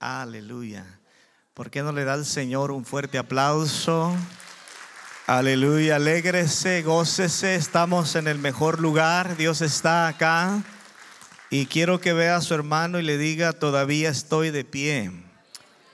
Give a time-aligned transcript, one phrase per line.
[0.00, 0.86] Aleluya.
[1.52, 4.16] ¿Por qué no le da al Señor un fuerte aplauso?
[5.26, 10.62] Aleluya, alégrese, gócese, estamos en el mejor lugar, Dios está acá.
[11.50, 15.12] Y quiero que vea a su hermano y le diga, todavía estoy de pie.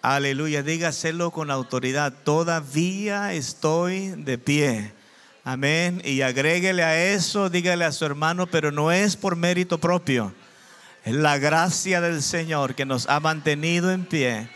[0.03, 4.93] Aleluya, dígaselo con autoridad, todavía estoy de pie.
[5.43, 6.01] Amén.
[6.05, 10.33] Y agréguele a eso, dígale a su hermano, pero no es por mérito propio.
[11.07, 14.49] La gracia del Señor que nos ha mantenido en pie.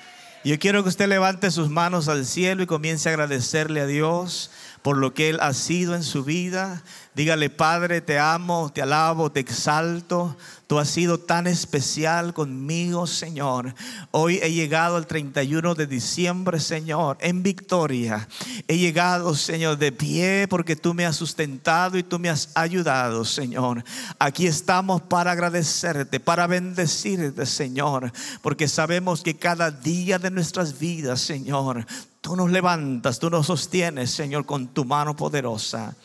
[0.42, 4.50] Yo quiero que usted levante sus manos al cielo y comience a agradecerle a Dios
[4.82, 6.82] por lo que Él ha sido en su vida.
[7.14, 10.36] Dígale, Padre, te amo, te alabo, te exalto.
[10.66, 13.74] Tú has sido tan especial conmigo, Señor.
[14.12, 18.28] Hoy he llegado al 31 de diciembre, Señor, en victoria.
[18.68, 23.24] He llegado, Señor, de pie porque tú me has sustentado y tú me has ayudado,
[23.24, 23.82] Señor.
[24.20, 31.20] Aquí estamos para agradecerte, para bendecirte, Señor, porque sabemos que cada día de nuestras vidas,
[31.20, 31.84] Señor,
[32.20, 35.96] tú nos levantas, tú nos sostienes, Señor, con tu mano poderosa.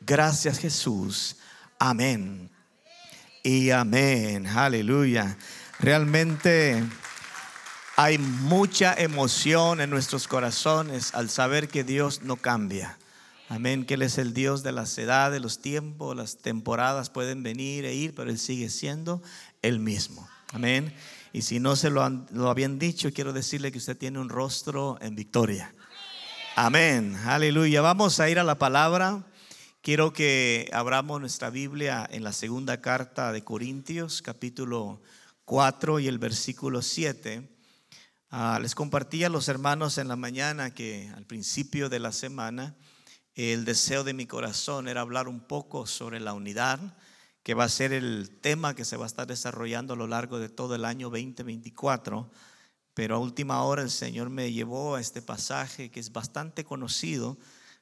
[0.00, 1.36] Gracias, Jesús.
[1.78, 2.50] Amén
[3.42, 4.46] y amén.
[4.46, 5.36] Aleluya.
[5.78, 6.82] Realmente
[7.96, 12.98] hay mucha emoción en nuestros corazones al saber que Dios no cambia.
[13.48, 17.84] Amén, que Él es el Dios de las edades, los tiempos, las temporadas pueden venir
[17.84, 19.22] e ir, pero Él sigue siendo
[19.60, 20.28] el mismo.
[20.52, 20.94] Amén.
[21.32, 24.98] Y si no se lo, lo habían dicho, quiero decirle que usted tiene un rostro
[25.00, 25.74] en victoria.
[26.56, 27.16] Amén.
[27.24, 27.80] Aleluya.
[27.80, 29.24] Vamos a ir a la palabra.
[29.82, 35.00] Quiero que abramos nuestra Biblia en la segunda carta de Corintios, capítulo
[35.46, 37.48] 4 y el versículo 7.
[38.30, 42.76] Ah, les compartí a los hermanos en la mañana que al principio de la semana
[43.34, 46.78] el deseo de mi corazón era hablar un poco sobre la unidad,
[47.42, 50.38] que va a ser el tema que se va a estar desarrollando a lo largo
[50.38, 52.30] de todo el año 2024.
[52.94, 57.38] Pero a última hora el Señor me llevó a este pasaje que es bastante conocido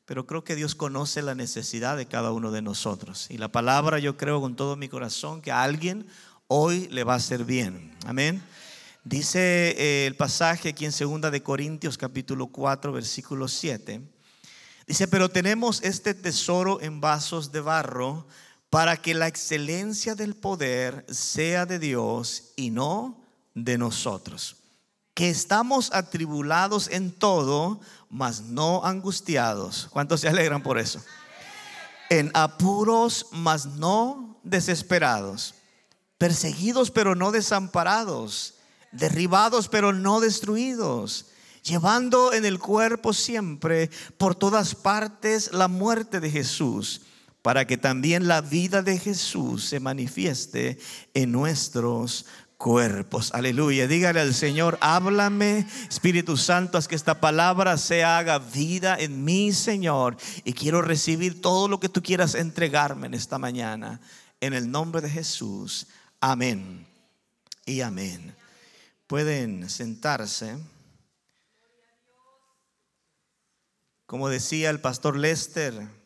[0.09, 3.27] pero creo que Dios conoce la necesidad de cada uno de nosotros.
[3.29, 6.07] Y la palabra yo creo con todo mi corazón que a alguien
[6.47, 7.95] hoy le va a hacer bien.
[8.07, 8.43] Amén.
[9.05, 14.01] Dice eh, el pasaje aquí en segunda de Corintios capítulo 4 versículo 7.
[14.87, 18.27] Dice, pero tenemos este tesoro en vasos de barro
[18.71, 23.25] para que la excelencia del poder sea de Dios y no
[23.55, 24.57] de nosotros.
[25.15, 29.89] Que estamos atribulados en todo, mas no angustiados.
[29.91, 31.01] ¿Cuántos se alegran por eso?
[32.11, 35.55] En apuros, mas no desesperados.
[36.19, 38.55] Perseguidos, pero no desamparados.
[38.93, 41.27] Derribados, pero no destruidos.
[41.63, 47.03] Llevando en el cuerpo siempre, por todas partes, la muerte de Jesús,
[47.49, 50.79] para que también la vida de Jesús se manifieste
[51.15, 52.27] en nuestros
[52.59, 53.33] cuerpos.
[53.33, 53.89] Aleluya.
[53.89, 59.55] Dígale al Señor, háblame, Espíritu Santo, haz que esta palabra se haga vida en mí,
[59.55, 60.19] Señor.
[60.45, 63.99] Y quiero recibir todo lo que tú quieras entregarme en esta mañana.
[64.43, 65.87] En el nombre de Jesús.
[66.21, 66.87] Amén.
[67.65, 68.37] Y amén.
[69.07, 70.59] Pueden sentarse.
[74.05, 75.97] Como decía el pastor Lester,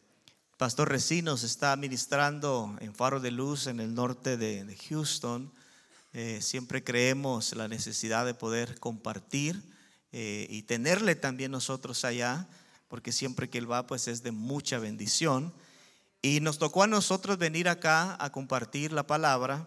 [0.63, 5.53] pastor Recinos está ministrando en Faro de Luz en el norte de, Houston
[6.13, 9.61] eh, siempre creemos la necesidad de poder compartir
[10.13, 12.47] eh, y tenerle también nosotros allá,
[12.87, 15.53] porque siempre que Él va, pues es de mucha bendición.
[16.23, 19.67] Y nos tocó a nosotros venir acá a compartir la palabra,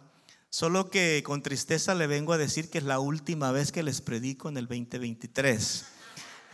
[0.49, 3.99] solo que con tristeza le vengo a decir que es la última vez que les
[3.99, 5.94] predico en el 2023.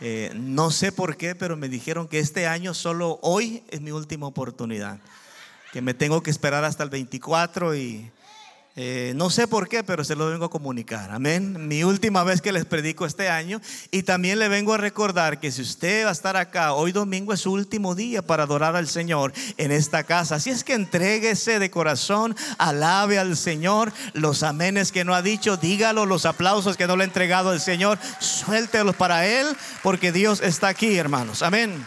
[0.04, 3.92] Eh, no sé por qué, pero me dijeron que este año solo hoy es mi
[3.92, 4.98] última oportunidad,
[5.72, 8.10] que me tengo que esperar hasta el 24 y
[8.74, 11.10] eh, no sé por qué, pero se lo vengo a comunicar.
[11.10, 11.68] Amén.
[11.68, 13.60] Mi última vez que les predico este año.
[13.90, 17.34] Y también le vengo a recordar que si usted va a estar acá, hoy domingo
[17.34, 20.36] es su último día para adorar al Señor en esta casa.
[20.36, 23.92] Así es que entréguese de corazón, alabe al Señor.
[24.14, 26.06] Los amenes que no ha dicho, dígalo.
[26.06, 29.48] Los aplausos que no le ha entregado al Señor, suéltelos para Él,
[29.82, 31.42] porque Dios está aquí, hermanos.
[31.42, 31.84] Amén.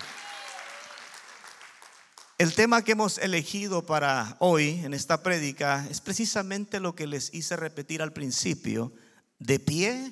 [2.38, 7.34] El tema que hemos elegido para hoy en esta prédica es precisamente lo que les
[7.34, 8.92] hice repetir al principio,
[9.40, 10.12] de pie,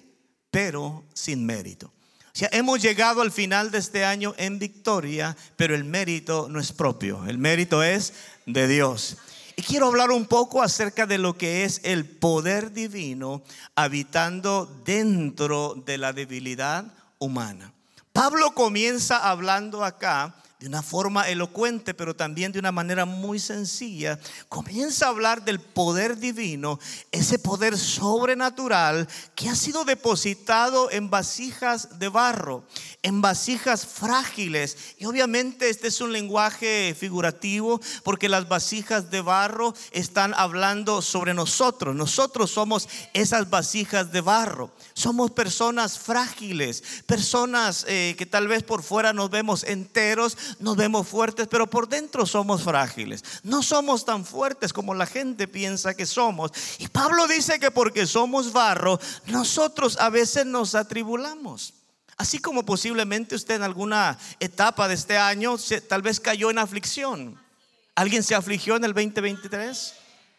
[0.50, 1.88] pero sin mérito.
[1.88, 6.62] O sea, hemos llegado al final de este año en victoria, pero el mérito no
[6.62, 8.14] es propio, el mérito es
[8.46, 9.18] de Dios.
[9.58, 13.44] Y quiero hablar un poco acerca de lo que es el poder divino
[13.76, 16.86] habitando dentro de la debilidad
[17.20, 17.74] humana.
[18.14, 24.18] Pablo comienza hablando acá de una forma elocuente, pero también de una manera muy sencilla,
[24.48, 26.80] comienza a hablar del poder divino,
[27.12, 32.64] ese poder sobrenatural que ha sido depositado en vasijas de barro,
[33.02, 34.78] en vasijas frágiles.
[34.98, 41.34] Y obviamente este es un lenguaje figurativo porque las vasijas de barro están hablando sobre
[41.34, 41.94] nosotros.
[41.94, 44.72] Nosotros somos esas vasijas de barro.
[44.94, 51.08] Somos personas frágiles, personas eh, que tal vez por fuera nos vemos enteros, nos vemos
[51.08, 53.24] fuertes, pero por dentro somos frágiles.
[53.44, 56.52] No somos tan fuertes como la gente piensa que somos.
[56.78, 61.74] Y Pablo dice que porque somos barro, nosotros a veces nos atribulamos.
[62.18, 65.58] Así como posiblemente usted en alguna etapa de este año
[65.88, 67.40] tal vez cayó en aflicción.
[67.96, 69.94] ¿Alguien se afligió en el 2023?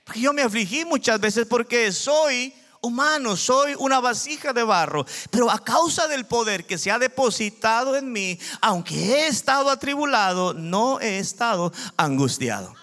[0.05, 5.51] Porque yo me afligí muchas veces porque soy humano, soy una vasija de barro, pero
[5.51, 11.01] a causa del poder que se ha depositado en mí, aunque he estado atribulado, no
[11.01, 12.75] he estado angustiado.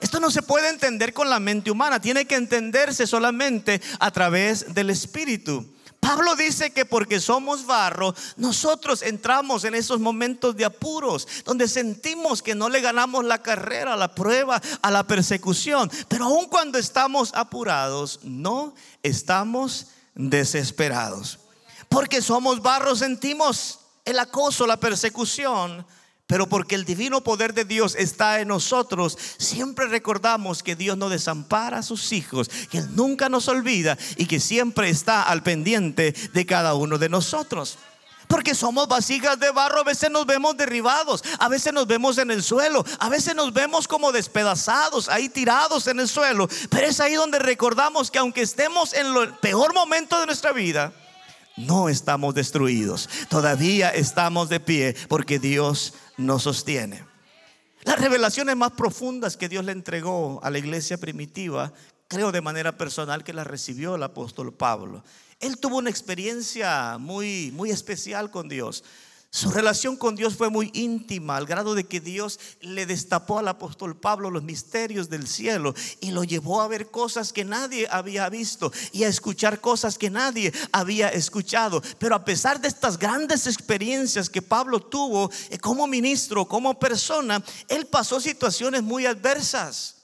[0.00, 4.74] Esto no se puede entender con la mente humana, tiene que entenderse solamente a través
[4.74, 5.64] del Espíritu.
[6.02, 12.42] Pablo dice que porque somos barro, nosotros entramos en esos momentos de apuros, donde sentimos
[12.42, 15.88] que no le ganamos la carrera, la prueba, a la persecución.
[16.08, 21.38] Pero aun cuando estamos apurados, no estamos desesperados.
[21.88, 25.86] Porque somos barro, sentimos el acoso, la persecución,
[26.32, 31.10] pero porque el divino poder de Dios está en nosotros, siempre recordamos que Dios no
[31.10, 36.12] desampara a sus hijos, que Él nunca nos olvida y que siempre está al pendiente
[36.32, 37.76] de cada uno de nosotros.
[38.28, 42.30] Porque somos vasijas de barro, a veces nos vemos derribados, a veces nos vemos en
[42.30, 46.48] el suelo, a veces nos vemos como despedazados, ahí tirados en el suelo.
[46.70, 50.94] Pero es ahí donde recordamos que aunque estemos en el peor momento de nuestra vida,
[51.58, 57.04] no estamos destruidos, todavía estamos de pie porque Dios nos sostiene.
[57.84, 61.72] Las revelaciones más profundas que Dios le entregó a la iglesia primitiva,
[62.08, 65.02] creo de manera personal que las recibió el apóstol Pablo.
[65.40, 68.84] Él tuvo una experiencia muy, muy especial con Dios.
[69.34, 73.48] Su relación con Dios fue muy íntima, al grado de que Dios le destapó al
[73.48, 78.28] apóstol Pablo los misterios del cielo y lo llevó a ver cosas que nadie había
[78.28, 81.82] visto y a escuchar cosas que nadie había escuchado.
[81.98, 87.42] Pero a pesar de estas grandes experiencias que Pablo tuvo eh, como ministro, como persona,
[87.68, 90.02] él pasó situaciones muy adversas.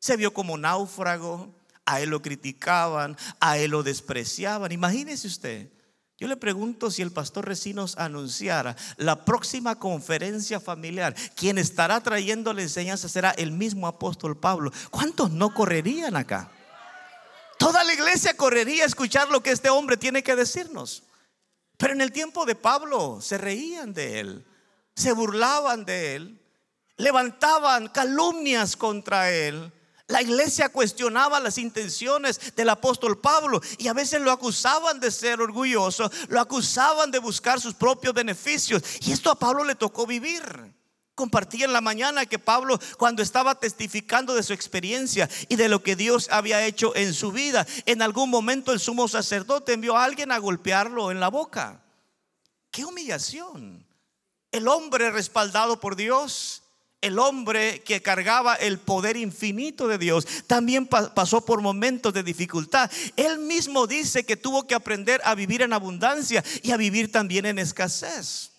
[0.00, 1.54] Se vio como náufrago,
[1.84, 4.72] a él lo criticaban, a él lo despreciaban.
[4.72, 5.75] Imagínese usted
[6.18, 12.54] yo le pregunto si el pastor Recinos anunciara la próxima conferencia familiar, quien estará trayendo
[12.54, 14.72] la enseñanza será el mismo apóstol Pablo.
[14.90, 16.50] ¿Cuántos no correrían acá?
[17.58, 21.02] Toda la iglesia correría a escuchar lo que este hombre tiene que decirnos.
[21.76, 24.46] Pero en el tiempo de Pablo se reían de él,
[24.94, 26.40] se burlaban de él,
[26.96, 29.70] levantaban calumnias contra él.
[30.08, 35.40] La iglesia cuestionaba las intenciones del apóstol Pablo y a veces lo acusaban de ser
[35.40, 38.82] orgulloso, lo acusaban de buscar sus propios beneficios.
[39.00, 40.74] Y esto a Pablo le tocó vivir.
[41.16, 45.82] Compartí en la mañana que Pablo cuando estaba testificando de su experiencia y de lo
[45.82, 50.04] que Dios había hecho en su vida, en algún momento el sumo sacerdote envió a
[50.04, 51.82] alguien a golpearlo en la boca.
[52.70, 53.84] ¡Qué humillación!
[54.52, 56.62] El hombre respaldado por Dios
[57.00, 62.90] el hombre que cargaba el poder infinito de Dios también pasó por momentos de dificultad.
[63.16, 67.46] Él mismo dice que tuvo que aprender a vivir en abundancia y a vivir también
[67.46, 68.52] en escasez.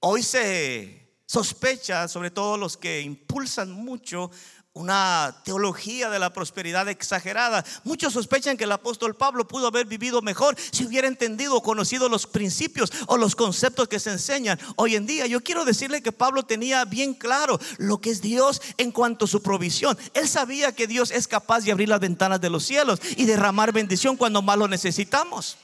[0.00, 4.30] Hoy se sospecha, sobre todo los que impulsan mucho
[4.74, 7.64] una teología de la prosperidad exagerada.
[7.84, 12.08] Muchos sospechan que el apóstol Pablo pudo haber vivido mejor si hubiera entendido o conocido
[12.08, 15.26] los principios o los conceptos que se enseñan hoy en día.
[15.26, 19.28] Yo quiero decirle que Pablo tenía bien claro lo que es Dios en cuanto a
[19.28, 19.96] su provisión.
[20.12, 23.72] Él sabía que Dios es capaz de abrir las ventanas de los cielos y derramar
[23.72, 25.56] bendición cuando más lo necesitamos.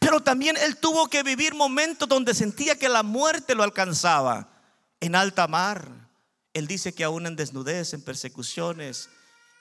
[0.00, 4.48] Pero también él tuvo que vivir momentos donde sentía que la muerte lo alcanzaba
[5.00, 6.09] en alta mar
[6.54, 9.08] él dice que aún en desnudez, en persecuciones,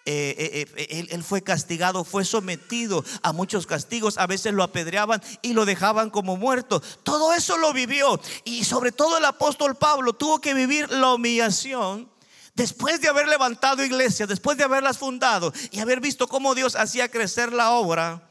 [0.06, 5.22] eh, eh, eh, él, fue castigado, fue sometido a muchos castigos, a veces lo apedreaban
[5.44, 6.82] y lo dejaban como muerto.
[7.04, 12.10] Todo eso lo vivió y sobre todo el apóstol Pablo tuvo que vivir la humillación.
[12.56, 17.12] Después de haber levantado iglesias, después de haberlas fundado y haber visto cómo Dios hacía
[17.12, 18.28] crecer la obra,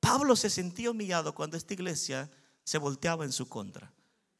[0.00, 2.30] Pablo se sentía humillado cuando esta iglesia
[2.62, 3.90] se volteaba en su contra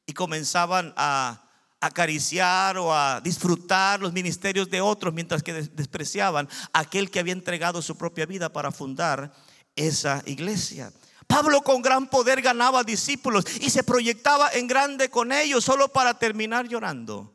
[0.05, 1.46] y comenzaban a
[1.81, 7.83] acariciar o a disfrutar los ministerios de otros mientras que despreciaban aquel que había entregado
[7.83, 9.33] su propia vida para fundar
[9.75, 10.93] esa iglesia.
[11.27, 16.19] Pablo con gran poder ganaba discípulos y se proyectaba en grande con ellos solo para
[16.19, 17.35] terminar llorando.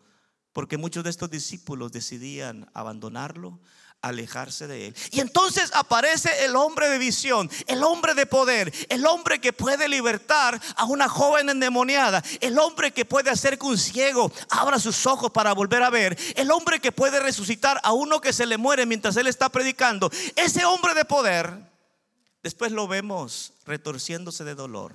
[0.53, 3.59] Porque muchos de estos discípulos decidían abandonarlo,
[4.01, 4.95] alejarse de él.
[5.11, 9.87] Y entonces aparece el hombre de visión, el hombre de poder, el hombre que puede
[9.87, 15.05] libertar a una joven endemoniada, el hombre que puede hacer que un ciego abra sus
[15.05, 18.57] ojos para volver a ver, el hombre que puede resucitar a uno que se le
[18.57, 20.09] muere mientras él está predicando.
[20.35, 21.53] Ese hombre de poder,
[22.43, 24.93] después lo vemos retorciéndose de dolor,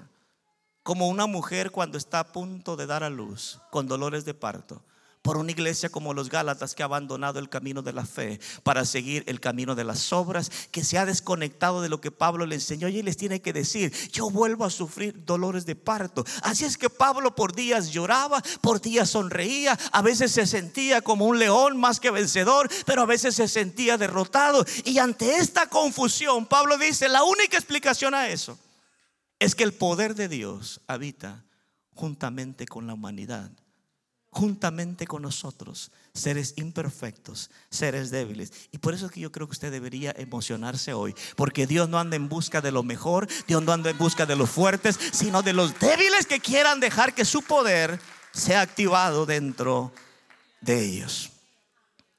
[0.82, 4.82] como una mujer cuando está a punto de dar a luz, con dolores de parto
[5.26, 8.84] por una iglesia como los Gálatas que ha abandonado el camino de la fe para
[8.84, 12.54] seguir el camino de las obras, que se ha desconectado de lo que Pablo le
[12.54, 16.24] enseñó y les tiene que decir, yo vuelvo a sufrir dolores de parto.
[16.42, 21.26] Así es que Pablo por días lloraba, por días sonreía, a veces se sentía como
[21.26, 24.64] un león más que vencedor, pero a veces se sentía derrotado.
[24.84, 28.56] Y ante esta confusión, Pablo dice, la única explicación a eso
[29.40, 31.44] es que el poder de Dios habita
[31.96, 33.50] juntamente con la humanidad
[34.36, 38.52] juntamente con nosotros, seres imperfectos, seres débiles.
[38.70, 41.98] Y por eso es que yo creo que usted debería emocionarse hoy, porque Dios no
[41.98, 45.42] anda en busca de lo mejor, Dios no anda en busca de los fuertes, sino
[45.42, 47.98] de los débiles que quieran dejar que su poder
[48.30, 49.90] sea activado dentro
[50.60, 51.30] de ellos.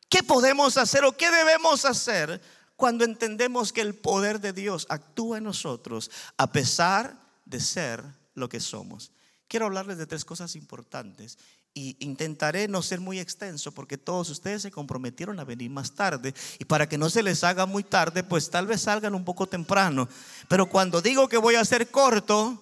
[0.09, 2.41] ¿Qué podemos hacer o qué debemos hacer
[2.75, 8.49] cuando entendemos que el poder de Dios actúa en nosotros a pesar de ser lo
[8.49, 9.11] que somos?
[9.47, 11.37] Quiero hablarles de tres cosas importantes
[11.77, 16.33] y intentaré no ser muy extenso porque todos ustedes se comprometieron a venir más tarde
[16.57, 19.45] y para que no se les haga muy tarde, pues tal vez salgan un poco
[19.45, 20.09] temprano.
[20.47, 22.59] Pero cuando digo que voy a ser corto,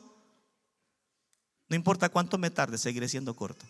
[1.70, 3.66] no importa cuánto me tarde, seguiré siendo corto.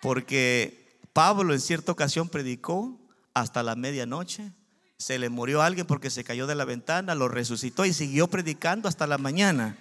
[0.00, 2.98] Porque Pablo en cierta ocasión predicó
[3.34, 4.52] hasta la medianoche,
[4.96, 8.88] se le murió alguien porque se cayó de la ventana, lo resucitó y siguió predicando
[8.88, 9.76] hasta la mañana.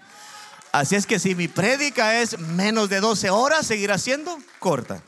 [0.72, 5.04] Así es que si mi prédica es menos de 12 horas, seguirá siendo corta.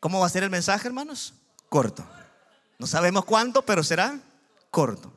[0.00, 1.32] ¿Cómo va a ser el mensaje, hermanos?
[1.70, 2.06] Corto.
[2.78, 4.20] No sabemos cuánto, pero será
[4.70, 5.12] corto.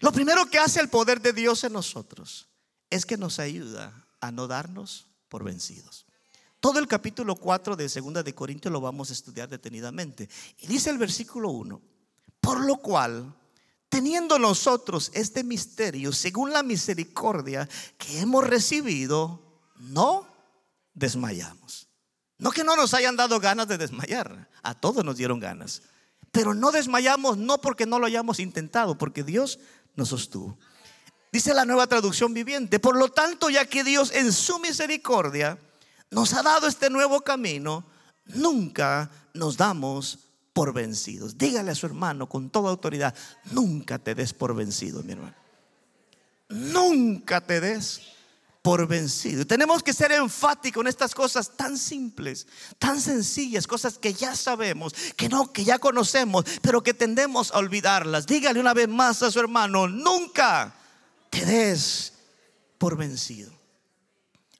[0.00, 2.48] Lo primero que hace el poder de Dios en nosotros
[2.90, 6.04] es que nos ayuda a no darnos por vencidos.
[6.60, 10.28] Todo el capítulo 4 de 2 de Corintios lo vamos a estudiar detenidamente.
[10.58, 11.80] Y dice el versículo 1,
[12.40, 13.34] por lo cual
[13.94, 19.40] teniendo nosotros este misterio, según la misericordia que hemos recibido,
[19.76, 20.26] no
[20.94, 21.86] desmayamos.
[22.36, 25.82] No que no nos hayan dado ganas de desmayar, a todos nos dieron ganas.
[26.32, 29.60] Pero no desmayamos no porque no lo hayamos intentado, porque Dios
[29.94, 30.58] nos sostuvo.
[31.30, 35.56] Dice la nueva traducción viviente, por lo tanto, ya que Dios en su misericordia
[36.10, 37.84] nos ha dado este nuevo camino,
[38.24, 40.18] nunca nos damos
[40.54, 41.36] por vencidos.
[41.36, 43.14] Dígale a su hermano con toda autoridad,
[43.50, 45.34] nunca te des por vencido, mi hermano.
[46.48, 48.00] Nunca te des
[48.62, 49.46] por vencido.
[49.46, 52.46] Tenemos que ser enfáticos en estas cosas tan simples,
[52.78, 57.58] tan sencillas, cosas que ya sabemos, que no, que ya conocemos, pero que tendemos a
[57.58, 58.26] olvidarlas.
[58.26, 60.74] Dígale una vez más a su hermano, nunca
[61.30, 62.12] te des
[62.78, 63.52] por vencido.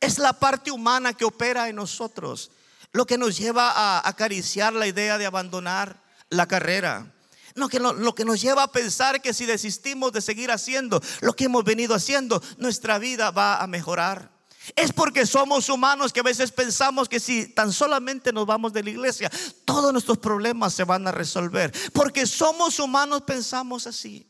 [0.00, 2.50] Es la parte humana que opera en nosotros
[2.94, 7.12] lo que nos lleva a acariciar la idea de abandonar la carrera.
[7.56, 11.34] No, que lo, que nos lleva a pensar que si desistimos de seguir haciendo lo
[11.34, 14.30] que hemos venido haciendo, nuestra vida va a mejorar.
[14.76, 18.84] Es porque somos humanos que a veces pensamos que si tan solamente nos vamos de
[18.84, 19.30] la iglesia,
[19.64, 21.72] todos nuestros problemas se van a resolver.
[21.92, 24.26] Porque somos humanos pensamos así.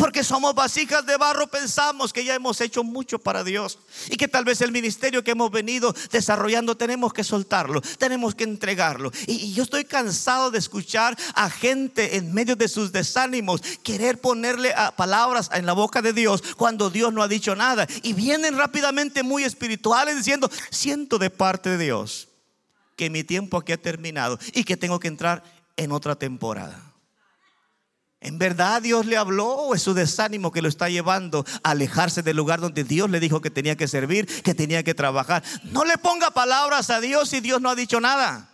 [0.00, 3.78] Porque somos vasijas de barro, pensamos que ya hemos hecho mucho para Dios
[4.08, 8.44] y que tal vez el ministerio que hemos venido desarrollando tenemos que soltarlo, tenemos que
[8.44, 9.12] entregarlo.
[9.26, 14.72] Y, yo estoy cansado de escuchar a gente en medio de sus desánimos querer ponerle
[14.96, 17.86] palabras en la boca de Dios cuando Dios no ha dicho nada.
[18.02, 22.28] Y vienen rápidamente muy espirituales diciendo, siento de parte de Dios
[22.96, 25.44] que mi tiempo aquí ha terminado y que tengo que entrar
[25.76, 26.89] en otra temporada.
[28.20, 32.22] ¿En verdad Dios le habló o es su desánimo que lo está llevando a alejarse
[32.22, 35.42] del lugar donde Dios le dijo que tenía que servir, que tenía que trabajar?
[35.64, 38.50] No le ponga palabras a Dios si Dios no ha dicho nada.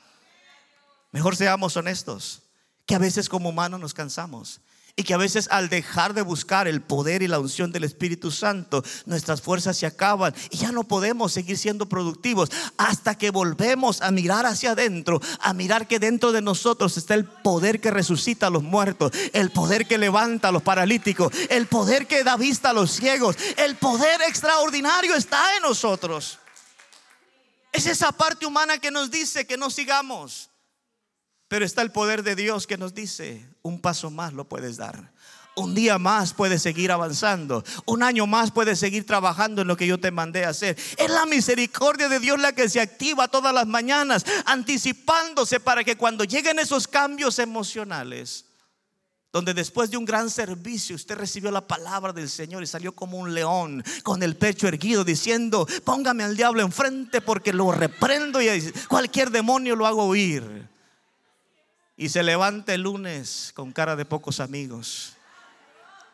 [1.11, 2.43] Mejor seamos honestos,
[2.87, 4.61] que a veces como humanos nos cansamos
[4.99, 8.31] y que a veces al dejar de buscar el poder y la unción del Espíritu
[8.31, 14.01] Santo, nuestras fuerzas se acaban y ya no podemos seguir siendo productivos hasta que volvemos
[14.01, 18.47] a mirar hacia adentro, a mirar que dentro de nosotros está el poder que resucita
[18.47, 22.71] a los muertos, el poder que levanta a los paralíticos, el poder que da vista
[22.71, 26.39] a los ciegos, el poder extraordinario está en nosotros.
[27.71, 30.49] Es esa parte humana que nos dice que no sigamos.
[31.49, 35.13] Pero está el poder de Dios que nos dice, un paso más lo puedes dar.
[35.55, 37.65] Un día más puedes seguir avanzando.
[37.87, 40.77] Un año más puedes seguir trabajando en lo que yo te mandé a hacer.
[40.99, 45.97] Es la misericordia de Dios la que se activa todas las mañanas, anticipándose para que
[45.97, 48.45] cuando lleguen esos cambios emocionales,
[49.33, 53.17] donde después de un gran servicio usted recibió la palabra del Señor y salió como
[53.17, 58.73] un león con el pecho erguido diciendo, póngame al diablo enfrente porque lo reprendo y
[58.89, 60.76] cualquier demonio lo hago huir.
[61.97, 65.17] Y se levanta el lunes con cara de pocos amigos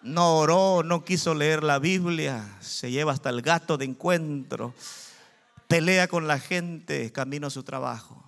[0.02, 4.74] no oró, no quiso leer la Biblia, se lleva hasta el gato de encuentro,
[5.68, 8.22] pelea con la gente, camino a su trabajo.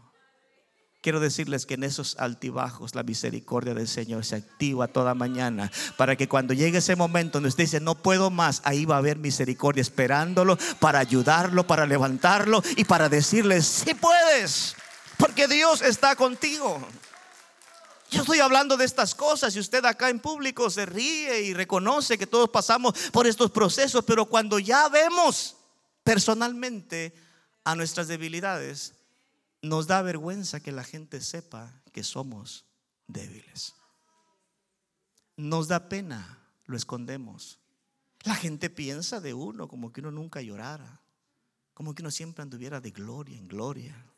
[1.03, 6.17] Quiero decirles que en esos altibajos la misericordia del Señor se activa toda mañana para
[6.17, 9.19] que cuando llegue ese momento donde usted dice no puedo más, ahí va a haber
[9.19, 14.77] misericordia esperándolo para ayudarlo, para levantarlo y para decirle si sí puedes,
[15.19, 16.81] porque Dios está contigo.
[18.15, 22.17] Yo estoy hablando de estas cosas y usted acá en público se ríe y reconoce
[22.17, 25.57] que todos pasamos por estos procesos, pero cuando ya vemos
[26.05, 27.13] personalmente
[27.65, 28.95] a nuestras debilidades,
[29.63, 32.67] nos da vergüenza que la gente sepa que somos
[33.09, 33.75] débiles.
[35.37, 37.59] Nos da pena, lo escondemos.
[38.23, 41.01] La gente piensa de uno como que uno nunca llorara,
[41.73, 44.14] como que uno siempre anduviera de gloria en gloria.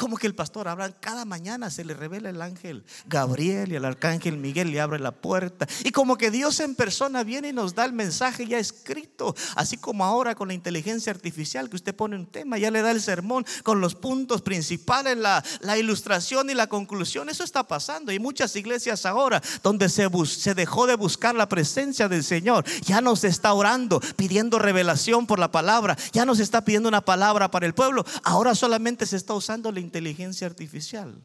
[0.00, 3.84] Como que el pastor habla, cada mañana se le revela el ángel Gabriel y el
[3.84, 5.66] arcángel Miguel le abre la puerta.
[5.84, 9.36] Y como que Dios en persona viene y nos da el mensaje ya escrito.
[9.56, 12.92] Así como ahora con la inteligencia artificial que usted pone un tema, ya le da
[12.92, 17.28] el sermón con los puntos principales, la, la ilustración y la conclusión.
[17.28, 18.10] Eso está pasando.
[18.10, 23.02] Y muchas iglesias ahora donde se, se dejó de buscar la presencia del Señor, ya
[23.02, 25.98] nos está orando, pidiendo revelación por la palabra.
[26.12, 28.06] Ya nos está pidiendo una palabra para el pueblo.
[28.22, 31.20] Ahora solamente se está usando la inteligencia artificial.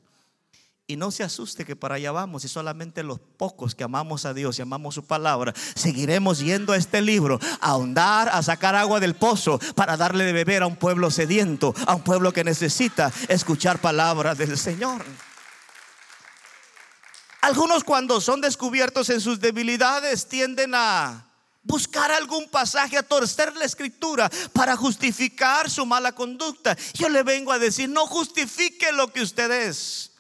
[0.88, 4.34] Y no se asuste que para allá vamos y solamente los pocos que amamos a
[4.34, 9.00] Dios y amamos su palabra, seguiremos yendo a este libro a ahondar, a sacar agua
[9.00, 13.12] del pozo para darle de beber a un pueblo sediento, a un pueblo que necesita
[13.30, 15.04] escuchar palabras del Señor.
[17.42, 21.26] Algunos cuando son descubiertos en sus debilidades tienden a
[21.66, 26.78] buscar algún pasaje, a torcer la escritura para justificar su mala conducta.
[26.94, 30.12] Yo le vengo a decir, no justifique lo que usted es.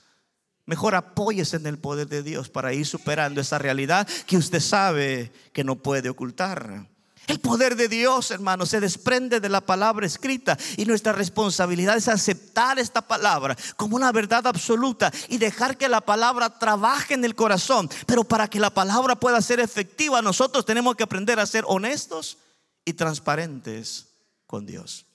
[0.65, 5.31] Mejor apóyese en el poder de Dios para ir superando esa realidad que usted sabe
[5.53, 6.89] que no puede ocultar.
[7.27, 12.07] El poder de Dios, hermano, se desprende de la palabra escrita y nuestra responsabilidad es
[12.07, 17.35] aceptar esta palabra como una verdad absoluta y dejar que la palabra trabaje en el
[17.35, 17.89] corazón.
[18.05, 22.37] Pero para que la palabra pueda ser efectiva, nosotros tenemos que aprender a ser honestos
[22.83, 24.07] y transparentes
[24.45, 25.05] con Dios.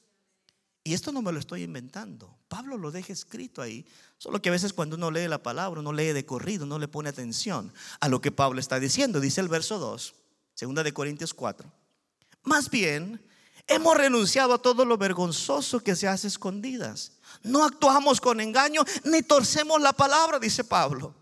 [0.82, 2.36] Y esto no me lo estoy inventando.
[2.48, 3.86] Pablo lo deja escrito ahí.
[4.18, 6.88] Solo que a veces cuando uno lee la palabra, uno lee de corrido, no le
[6.88, 9.20] pone atención a lo que Pablo está diciendo.
[9.20, 10.14] Dice el verso 2,
[10.54, 11.79] segunda de Corintios 4.
[12.42, 13.24] Más bien,
[13.66, 17.12] hemos renunciado a todo lo vergonzoso que se hace escondidas.
[17.42, 21.14] No actuamos con engaño ni torcemos la palabra, dice Pablo.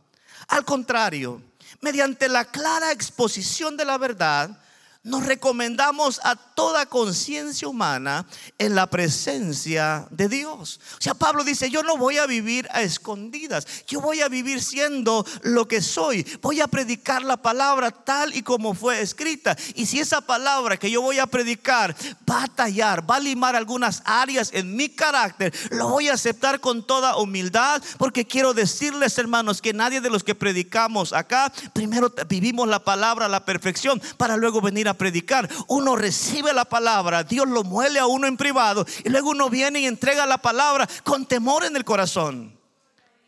[0.48, 1.42] Al contrario,
[1.81, 4.59] mediante la clara exposición de la verdad,
[5.04, 8.26] nos recomendamos a toda conciencia humana
[8.58, 10.80] en la presencia de Dios.
[10.98, 14.61] O sea, Pablo dice, yo no voy a vivir a escondidas, yo voy a vivir
[14.62, 19.56] siendo lo que soy, voy a predicar la palabra tal y como fue escrita.
[19.74, 21.94] Y si esa palabra que yo voy a predicar
[22.28, 26.61] va a tallar, va a limar algunas áreas en mi carácter, lo voy a aceptar
[26.61, 32.12] con toda humildad, porque quiero decirles, hermanos, que nadie de los que predicamos acá, primero
[32.28, 35.48] vivimos la palabra a la perfección para luego venir a predicar.
[35.68, 39.81] Uno recibe la palabra, Dios lo muele a uno en privado y luego uno viene
[39.81, 42.59] y entrega la palabra con temor en el corazón.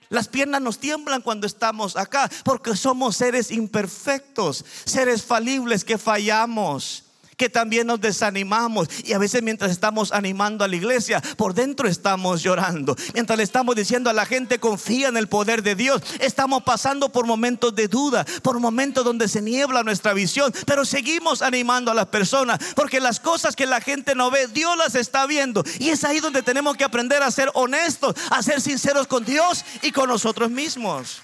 [0.09, 7.10] Las piernas nos tiemblan cuando estamos acá porque somos seres imperfectos, seres falibles que fallamos
[7.41, 11.89] que también nos desanimamos y a veces mientras estamos animando a la iglesia, por dentro
[11.89, 12.95] estamos llorando.
[13.15, 17.11] Mientras le estamos diciendo a la gente confía en el poder de Dios, estamos pasando
[17.11, 21.95] por momentos de duda, por momentos donde se niebla nuestra visión, pero seguimos animando a
[21.95, 25.89] las personas porque las cosas que la gente no ve, Dios las está viendo y
[25.89, 29.93] es ahí donde tenemos que aprender a ser honestos, a ser sinceros con Dios y
[29.93, 31.23] con nosotros mismos.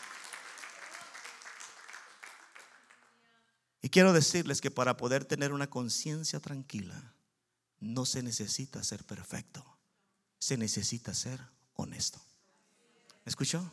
[3.87, 7.15] Y quiero decirles que para poder tener una conciencia tranquila,
[7.79, 9.65] no se necesita ser perfecto,
[10.41, 11.41] se necesita ser
[11.73, 12.21] honesto.
[13.25, 13.71] ¿Me escuchó?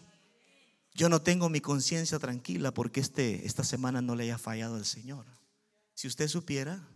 [0.94, 4.86] Yo no tengo mi conciencia tranquila porque este, esta semana no le haya fallado al
[4.86, 5.26] Señor.
[5.96, 6.88] Si usted supiera,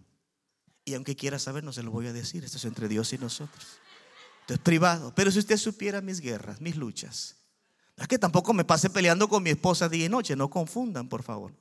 [0.85, 3.17] y aunque quiera saber, no se lo voy a decir, esto es entre Dios y
[3.17, 3.65] nosotros.
[4.41, 5.11] Esto es privado.
[5.15, 7.35] Pero si usted supiera mis guerras, mis luchas,
[7.97, 11.23] es que tampoco me pase peleando con mi esposa día y noche, no confundan, por
[11.23, 11.51] favor.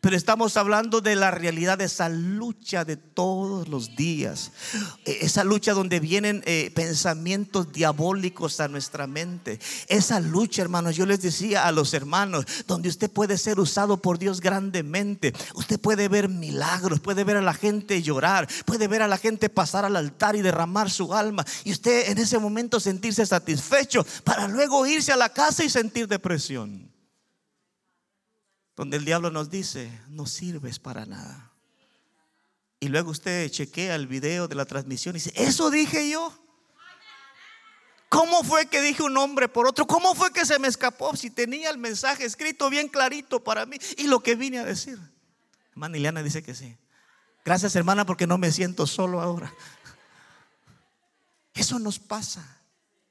[0.00, 4.50] Pero estamos hablando de la realidad de esa lucha de todos los días.
[5.04, 9.60] E, esa lucha donde vienen eh, pensamientos diabólicos a nuestra mente.
[9.88, 14.18] Esa lucha, hermanos, yo les decía a los hermanos, donde usted puede ser usado por
[14.18, 15.34] Dios grandemente.
[15.54, 19.50] Usted puede ver milagros, puede ver a la gente llorar, puede ver a la gente
[19.50, 21.44] pasar al altar y derramar su alma.
[21.62, 26.08] Y usted en ese momento sentirse satisfecho para luego irse a la casa y sentir
[26.08, 26.89] depresión
[28.76, 31.52] donde el diablo nos dice, no sirves para nada.
[32.80, 36.36] Y luego usted chequea el video de la transmisión y dice, eso dije yo.
[38.08, 39.86] ¿Cómo fue que dije un nombre por otro?
[39.86, 43.76] ¿Cómo fue que se me escapó si tenía el mensaje escrito bien clarito para mí
[43.96, 44.98] y lo que vine a decir?
[45.70, 46.76] Hermana Ileana dice que sí.
[47.44, 49.54] Gracias hermana porque no me siento solo ahora.
[51.54, 52.59] Eso nos pasa.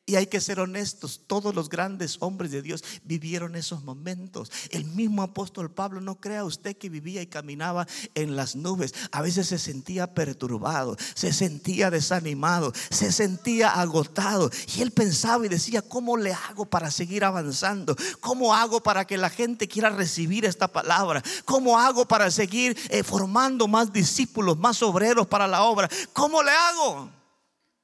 [0.10, 4.52] Y hay que ser honestos, todos los grandes hombres de Dios vivieron esos momentos.
[4.72, 8.96] El mismo apóstol Pablo, no crea usted que vivía y caminaba en las nubes.
[9.12, 14.50] A veces se sentía perturbado, se sentía desanimado, se sentía agotado.
[14.76, 17.96] Y él pensaba y decía, ¿cómo le hago para seguir avanzando?
[18.20, 21.22] ¿Cómo hago para que la gente quiera recibir esta palabra?
[21.46, 25.88] ¿Cómo hago para seguir eh, formando más discípulos, más obreros para la obra?
[26.14, 27.12] ¿Cómo le hago?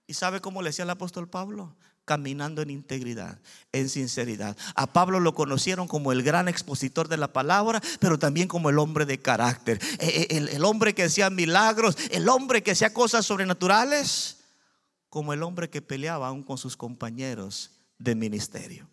[0.08, 1.76] ¿Y sabe cómo le decía el apóstol Pablo?
[2.06, 3.40] Caminando en integridad,
[3.72, 4.56] en sinceridad.
[4.76, 8.80] A Pablo lo conocieron como el gran expositor de la palabra, pero también como el
[8.80, 13.26] hombre de carácter, eh, eh, el, hombre que hacía milagros, el hombre que hacía cosas
[13.26, 14.38] sobrenaturales,
[15.10, 18.88] como el hombre que peleaba aún con sus compañeros de ministerio.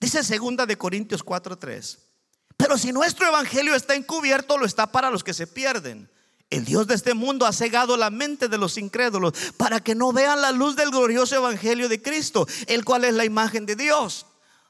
[0.00, 1.98] Dice segunda de Corintios 4:3.
[2.56, 6.08] Pero si nuestro evangelio está encubierto, lo está para los que se pierden
[6.50, 10.12] el Dios de este mundo ha cegado la mente de los incrédulos para que no
[10.12, 14.26] vean la luz del glorioso evangelio de Cristo, el cual es la imagen de Dios.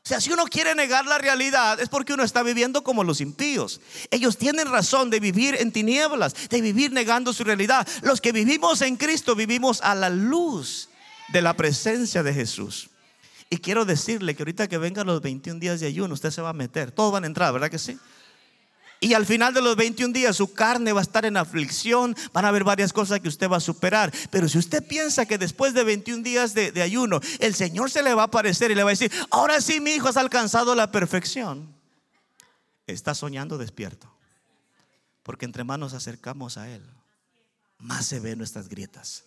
[0.06, 3.20] O sea, si uno quiere negar la realidad es porque uno está viviendo como los
[3.20, 3.80] impíos.
[4.12, 7.86] Ellos tienen razón de vivir en tinieblas, de vivir negando su realidad.
[8.02, 10.90] Los que vivimos en Cristo vivimos a la luz
[11.32, 12.88] de la presencia de Jesús.
[13.50, 16.50] Y quiero decirle que ahorita que vengan los 21 días de ayuno, usted se va
[16.50, 16.92] a meter.
[16.92, 17.98] Todos van a entrar, ¿verdad que sí?
[19.00, 22.44] Y al final de los 21 días su carne va a estar en aflicción, van
[22.44, 24.12] a haber varias cosas que usted va a superar.
[24.30, 28.14] Pero si usted piensa que después de 21 días de, ayuno, el Señor se le
[28.14, 30.90] va a aparecer y le va a decir, ahora sí mi hijo has alcanzado la
[30.90, 31.74] perfección,
[32.86, 34.10] está soñando despierto.
[35.22, 36.82] Porque entre más nos acercamos a Él,
[37.78, 39.24] más se ven nuestras grietas,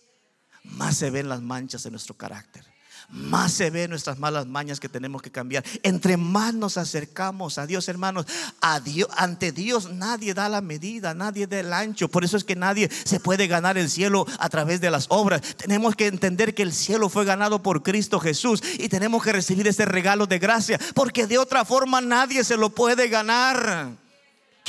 [0.64, 2.64] más se ven las manchas de nuestro carácter
[3.10, 5.64] más se ven nuestras malas mañas que tenemos que cambiar.
[5.82, 8.26] Entre más nos acercamos a Dios, hermanos,
[8.60, 12.08] a Dios, ante Dios nadie da la medida, nadie da el ancho.
[12.08, 15.40] Por eso es que nadie se puede ganar el cielo a través de las obras.
[15.56, 19.66] Tenemos que entender que el cielo fue ganado por Cristo Jesús y tenemos que recibir
[19.68, 23.99] ese regalo de gracia, porque de otra forma nadie se lo puede ganar.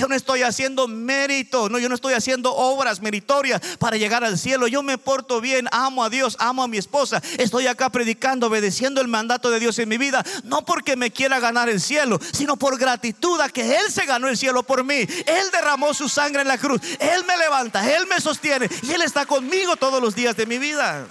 [0.01, 4.39] Yo no estoy haciendo mérito, no, yo no estoy haciendo obras meritorias para llegar al
[4.39, 4.67] cielo.
[4.67, 7.21] Yo me porto bien, amo a Dios, amo a mi esposa.
[7.37, 11.39] Estoy acá predicando, obedeciendo el mandato de Dios en mi vida, no porque me quiera
[11.39, 15.01] ganar el cielo, sino por gratitud a que Él se ganó el cielo por mí.
[15.01, 16.81] Él derramó su sangre en la cruz.
[16.97, 20.57] Él me levanta, Él me sostiene y Él está conmigo todos los días de mi
[20.57, 21.05] vida.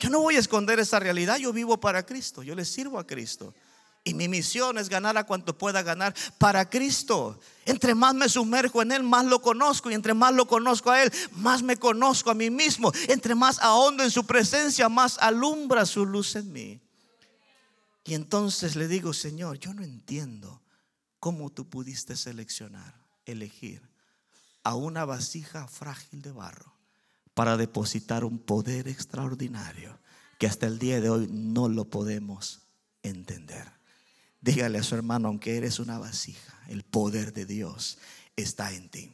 [0.00, 3.06] Yo no voy a esconder esa realidad, yo vivo para Cristo, yo le sirvo a
[3.06, 3.54] Cristo.
[4.02, 7.38] Y mi misión es ganar a cuanto pueda ganar para Cristo.
[7.66, 9.90] Entre más me sumerjo en Él, más lo conozco.
[9.90, 12.92] Y entre más lo conozco a Él, más me conozco a mí mismo.
[13.08, 16.80] Entre más ahondo en su presencia, más alumbra su luz en mí.
[18.04, 20.62] Y entonces le digo, Señor, yo no entiendo
[21.18, 22.94] cómo tú pudiste seleccionar,
[23.26, 23.82] elegir
[24.64, 26.74] a una vasija frágil de barro
[27.34, 29.98] para depositar un poder extraordinario
[30.38, 32.62] que hasta el día de hoy no lo podemos
[33.02, 33.79] entender.
[34.40, 37.98] Dígale a su hermano, aunque eres una vasija, el poder de Dios
[38.36, 39.12] está en ti.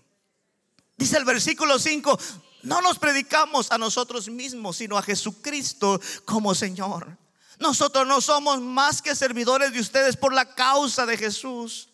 [0.96, 2.18] Dice el versículo 5,
[2.62, 7.18] no nos predicamos a nosotros mismos, sino a Jesucristo como Señor.
[7.58, 11.88] Nosotros no somos más que servidores de ustedes por la causa de Jesús.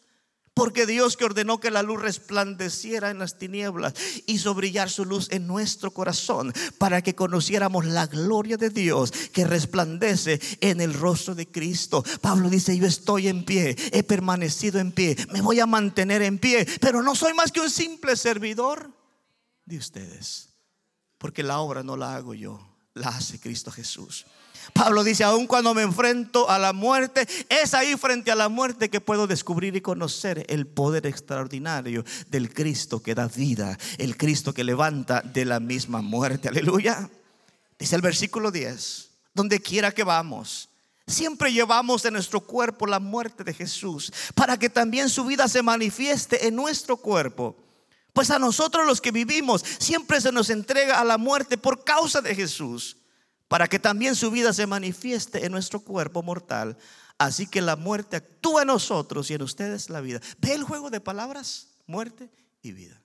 [0.54, 3.94] Porque Dios que ordenó que la luz resplandeciera en las tinieblas,
[4.26, 9.46] hizo brillar su luz en nuestro corazón para que conociéramos la gloria de Dios que
[9.46, 12.04] resplandece en el rostro de Cristo.
[12.20, 16.38] Pablo dice, yo estoy en pie, he permanecido en pie, me voy a mantener en
[16.38, 18.90] pie, pero no soy más que un simple servidor
[19.64, 20.50] de ustedes.
[21.16, 22.60] Porque la obra no la hago yo,
[22.92, 24.26] la hace Cristo Jesús.
[24.72, 28.88] Pablo dice, aun cuando me enfrento a la muerte, es ahí frente a la muerte
[28.88, 34.54] que puedo descubrir y conocer el poder extraordinario del Cristo que da vida, el Cristo
[34.54, 36.48] que levanta de la misma muerte.
[36.48, 37.10] Aleluya.
[37.78, 40.68] Dice el versículo 10, donde quiera que vamos,
[41.06, 45.62] siempre llevamos en nuestro cuerpo la muerte de Jesús, para que también su vida se
[45.62, 47.56] manifieste en nuestro cuerpo.
[48.12, 52.20] Pues a nosotros los que vivimos siempre se nos entrega a la muerte por causa
[52.20, 52.96] de Jesús,
[53.52, 56.78] para que también su vida se manifieste en nuestro cuerpo mortal.
[57.18, 60.22] Así que la muerte actúa en nosotros y en ustedes la vida.
[60.38, 61.66] ¿Ve el juego de palabras?
[61.86, 62.30] Muerte
[62.62, 63.02] y vida.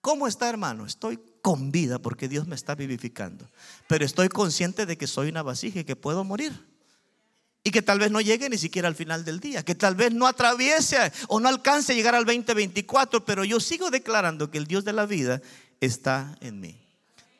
[0.00, 0.86] ¿Cómo está hermano?
[0.86, 3.50] Estoy con vida porque Dios me está vivificando.
[3.88, 6.52] Pero estoy consciente de que soy una vasija y que puedo morir.
[7.64, 10.12] Y que tal vez no llegue ni siquiera al final del día, que tal vez
[10.12, 14.68] no atraviese o no alcance a llegar al 2024, pero yo sigo declarando que el
[14.68, 15.42] Dios de la vida
[15.80, 16.87] está en mí.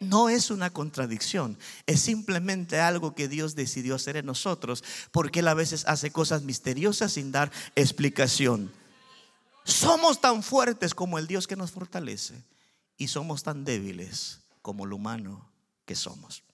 [0.01, 5.49] No es una contradicción, es simplemente algo que Dios decidió hacer en nosotros, porque Él
[5.49, 8.73] a veces hace cosas misteriosas sin dar explicación.
[9.65, 12.45] Somos tan fuertes como el Dios que nos fortalece
[12.97, 15.51] y somos tan débiles como lo humano
[15.85, 16.45] que somos.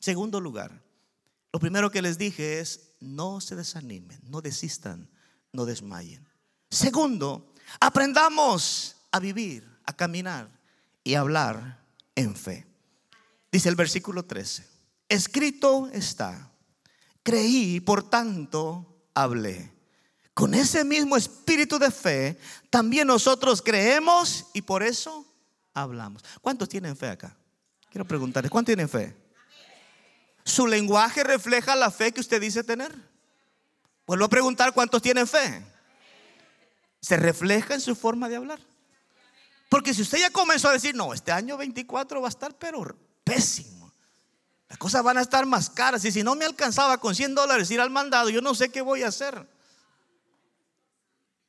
[0.00, 0.82] Segundo lugar,
[1.52, 5.08] lo primero que les dije es, no se desanimen, no desistan,
[5.52, 6.28] no desmayen.
[6.70, 10.50] Segundo, aprendamos a vivir, a caminar
[11.04, 11.87] y a hablar
[12.18, 12.66] en fe.
[13.50, 14.66] Dice el versículo 13,
[15.08, 16.52] escrito está,
[17.22, 19.72] creí, por tanto hablé.
[20.34, 22.38] Con ese mismo espíritu de fe,
[22.70, 25.26] también nosotros creemos y por eso
[25.74, 26.24] hablamos.
[26.40, 27.36] ¿Cuántos tienen fe acá?
[27.90, 29.16] Quiero preguntarles, ¿cuántos tienen fe?
[30.44, 32.94] ¿Su lenguaje refleja la fe que usted dice tener?
[34.06, 35.64] Vuelvo a preguntar, ¿cuántos tienen fe?
[37.00, 38.60] ¿Se refleja en su forma de hablar?
[39.68, 42.96] Porque si usted ya comenzó a decir, no, este año 24 va a estar pero
[43.22, 43.92] pésimo.
[44.68, 46.04] Las cosas van a estar más caras.
[46.04, 48.80] Y si no me alcanzaba con 100 dólares ir al mandado, yo no sé qué
[48.80, 49.46] voy a hacer.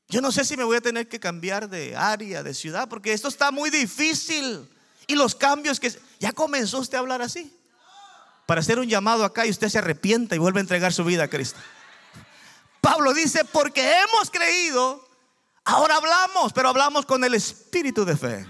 [0.07, 3.13] Yo no sé si me voy a tener que cambiar de área, de ciudad, porque
[3.13, 4.67] esto está muy difícil.
[5.07, 5.93] Y los cambios que...
[6.19, 7.55] ¿Ya comenzó usted a hablar así?
[8.45, 11.23] Para hacer un llamado acá y usted se arrepienta y vuelve a entregar su vida
[11.23, 11.59] a Cristo.
[12.81, 15.08] Pablo dice, porque hemos creído,
[15.69, 18.45] ahora hablamos, pero hablamos con el espíritu de fe.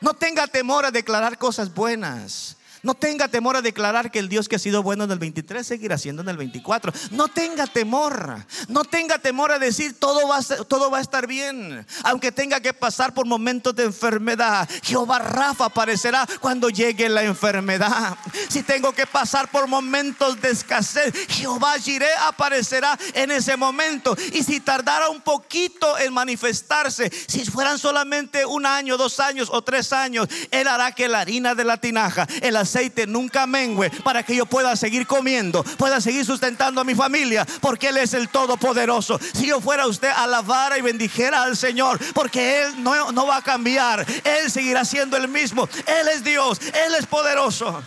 [0.00, 2.57] No tenga temor a declarar cosas buenas.
[2.82, 5.66] No tenga temor a declarar que el Dios que ha sido bueno en el 23
[5.66, 6.92] seguirá siendo en el 24.
[7.10, 8.46] No tenga temor.
[8.68, 11.86] No tenga temor a decir todo va a, todo va a estar bien.
[12.04, 14.68] Aunque tenga que pasar por momentos de enfermedad.
[14.82, 18.16] Jehová Rafa aparecerá cuando llegue la enfermedad.
[18.48, 24.16] Si tengo que pasar por momentos de escasez, Jehová Jireh aparecerá en ese momento.
[24.32, 29.62] Y si tardara un poquito en manifestarse, si fueran solamente un año, dos años o
[29.62, 34.22] tres años, Él hará que la harina de la tinaja, el aceite nunca mengue para
[34.22, 38.28] que yo pueda seguir comiendo, pueda seguir sustentando a mi familia, porque Él es el
[38.28, 39.18] Todopoderoso.
[39.32, 43.42] Si yo fuera usted, alabara y bendijera al Señor, porque Él no, no va a
[43.42, 45.68] cambiar, Él seguirá siendo el mismo.
[45.86, 47.82] Él es Dios, Él es poderoso.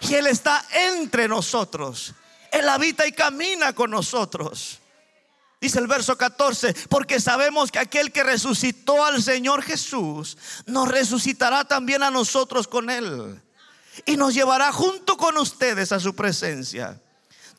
[0.00, 2.14] Y Él está entre nosotros.
[2.52, 4.78] Él habita y camina con nosotros.
[5.60, 11.64] Dice el verso 14, porque sabemos que aquel que resucitó al Señor Jesús, nos resucitará
[11.64, 13.42] también a nosotros con Él
[14.06, 17.00] y nos llevará junto con ustedes a su presencia.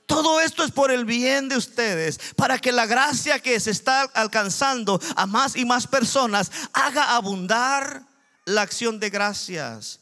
[0.06, 4.02] Todo esto es por el bien de ustedes, para que la gracia que se está
[4.02, 8.08] alcanzando a más y más personas haga abundar
[8.46, 10.00] la acción de gracias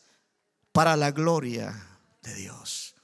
[0.71, 1.75] para la gloria
[2.21, 2.95] de Dios.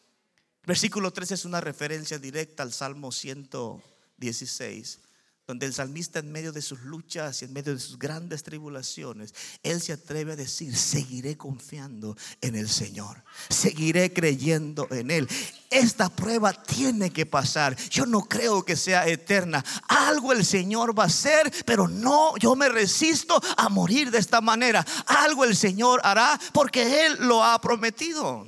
[0.66, 5.00] Versículo 13 es una referencia directa al Salmo 116
[5.46, 9.34] donde el salmista en medio de sus luchas y en medio de sus grandes tribulaciones,
[9.62, 15.28] él se atreve a decir, seguiré confiando en el Señor, seguiré creyendo en Él.
[15.70, 17.76] Esta prueba tiene que pasar.
[17.90, 19.66] Yo no creo que sea eterna.
[19.90, 24.40] Algo el Señor va a hacer, pero no, yo me resisto a morir de esta
[24.40, 24.86] manera.
[25.06, 28.48] Algo el Señor hará porque Él lo ha prometido.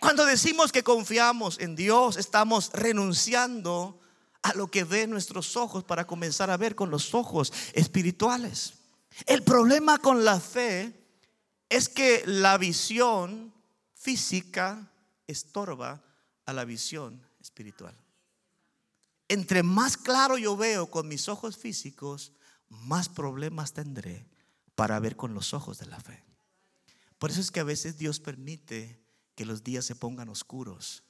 [0.00, 4.00] Cuando decimos que confiamos en Dios, estamos renunciando
[4.46, 8.74] a lo que ven nuestros ojos para comenzar a ver con los ojos espirituales.
[9.26, 10.92] El problema con la fe
[11.68, 13.52] es que la visión
[13.94, 14.92] física
[15.26, 16.00] estorba
[16.44, 17.96] a la visión espiritual.
[19.26, 22.32] Entre más claro yo veo con mis ojos físicos,
[22.68, 24.28] más problemas tendré
[24.76, 26.22] para ver con los ojos de la fe.
[27.18, 29.00] Por eso es que a veces Dios permite
[29.34, 31.02] que los días se pongan oscuros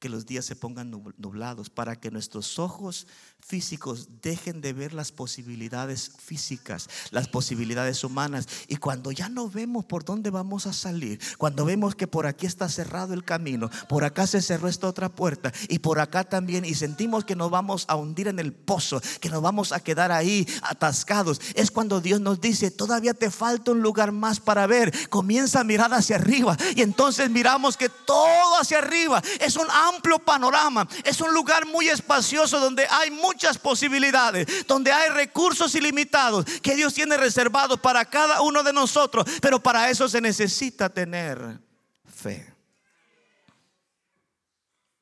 [0.00, 3.06] que los días se pongan nublados, para que nuestros ojos
[3.38, 8.48] físicos dejen de ver las posibilidades físicas, las posibilidades humanas.
[8.66, 12.46] Y cuando ya no vemos por dónde vamos a salir, cuando vemos que por aquí
[12.46, 16.64] está cerrado el camino, por acá se cerró esta otra puerta y por acá también,
[16.64, 20.12] y sentimos que nos vamos a hundir en el pozo, que nos vamos a quedar
[20.12, 25.10] ahí atascados, es cuando Dios nos dice, todavía te falta un lugar más para ver.
[25.10, 30.18] Comienza a mirar hacia arriba y entonces miramos que todo hacia arriba es un amplio
[30.18, 36.76] panorama, es un lugar muy espacioso donde hay muchas posibilidades, donde hay recursos ilimitados que
[36.76, 41.60] Dios tiene reservados para cada uno de nosotros, pero para eso se necesita tener
[42.04, 42.54] fe.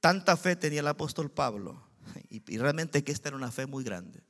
[0.01, 1.89] Tanta fe tenía el apóstol Pablo,
[2.31, 4.23] y, realmente que esta era una fe muy grande,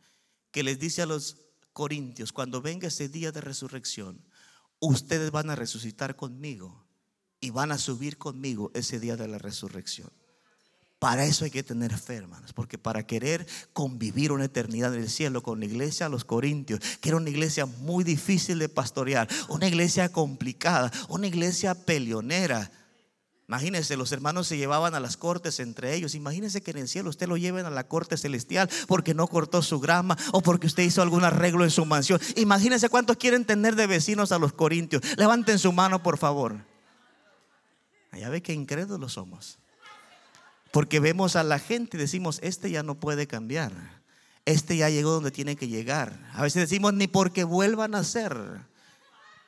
[0.50, 1.36] que les dice a los
[1.72, 4.24] corintios, cuando venga ese día de resurrección,
[4.80, 6.86] ustedes van a resucitar conmigo
[7.40, 10.10] y van a subir conmigo ese día de la resurrección.
[10.98, 15.10] Para eso hay que tener fe, hermanos, porque para querer convivir una eternidad en el
[15.10, 19.68] cielo con la iglesia los Corintios, que era una iglesia muy difícil de pastorear, una
[19.68, 22.70] iglesia complicada, una iglesia peleonera,
[23.48, 26.14] Imagínense, los hermanos se llevaban a las cortes entre ellos.
[26.14, 29.62] Imagínense que en el cielo usted lo lleven a la corte celestial porque no cortó
[29.62, 32.20] su grama o porque usted hizo algún arreglo en su mansión.
[32.36, 35.02] Imagínense cuántos quieren tener de vecinos a los corintios.
[35.16, 36.58] Levanten su mano, por favor.
[38.10, 39.58] Allá ve que incrédulos somos.
[40.70, 43.72] Porque vemos a la gente y decimos, este ya no puede cambiar.
[44.44, 46.18] Este ya llegó donde tiene que llegar.
[46.32, 48.36] A veces decimos, ni porque vuelvan a ser.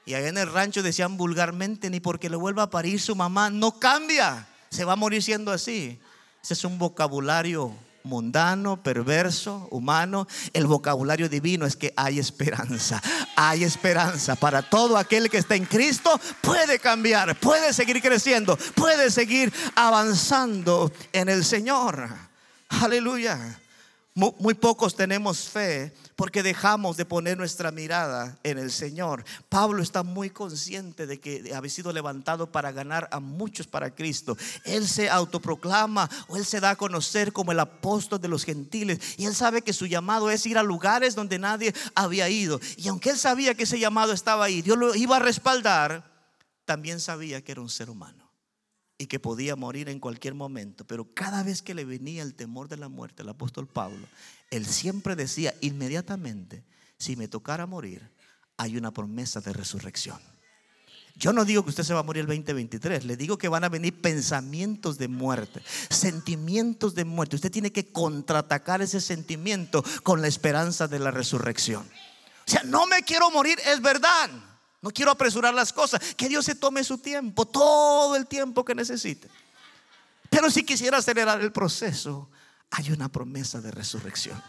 [0.06, 3.50] Y allá en el rancho decían vulgarmente, ni porque le vuelva a parir su mamá,
[3.50, 6.00] no cambia, se va a morir siendo así.
[6.42, 10.26] Ese es un vocabulario mundano, perverso, humano.
[10.52, 13.02] El vocabulario divino es que hay esperanza,
[13.36, 16.20] hay esperanza para todo aquel que está en Cristo.
[16.40, 22.08] Puede cambiar, puede seguir creciendo, puede seguir avanzando en el Señor.
[22.68, 23.60] Aleluya.
[24.14, 29.24] Muy, pocos tenemos fe porque dejamos de poner nuestra mirada en el Señor.
[29.48, 34.36] Pablo está muy consciente de que había sido levantado para ganar a muchos para Cristo.
[34.66, 39.00] Él se autoproclama o él se da a conocer como el apóstol de los gentiles
[39.16, 42.60] y él sabe que su llamado es ir a lugares donde nadie había ido.
[42.76, 46.04] Y aunque él sabía que ese llamado estaba ahí, Dios lo iba a respaldar,
[46.66, 48.30] también sabía que era un ser humano
[48.98, 50.86] y que podía morir en cualquier momento.
[50.86, 54.06] Pero cada vez que le venía el temor de la muerte, el apóstol Pablo,
[54.50, 56.64] él siempre decía inmediatamente,
[56.98, 58.10] si me tocara morir,
[58.56, 60.18] hay una promesa de resurrección.
[61.16, 63.64] Yo no digo que usted se va a morir el 2023, le digo que van
[63.64, 65.60] a venir pensamientos de muerte,
[65.90, 67.36] sentimientos de muerte.
[67.36, 71.82] Usted tiene que contraatacar ese sentimiento con la esperanza de la resurrección.
[72.46, 74.30] O sea, no me quiero morir, es verdad.
[74.82, 76.14] No quiero apresurar las cosas.
[76.14, 79.28] Que Dios se tome su tiempo, todo el tiempo que necesite.
[80.30, 82.30] Pero si quisiera acelerar el proceso,
[82.70, 84.40] hay una promesa de resurrección.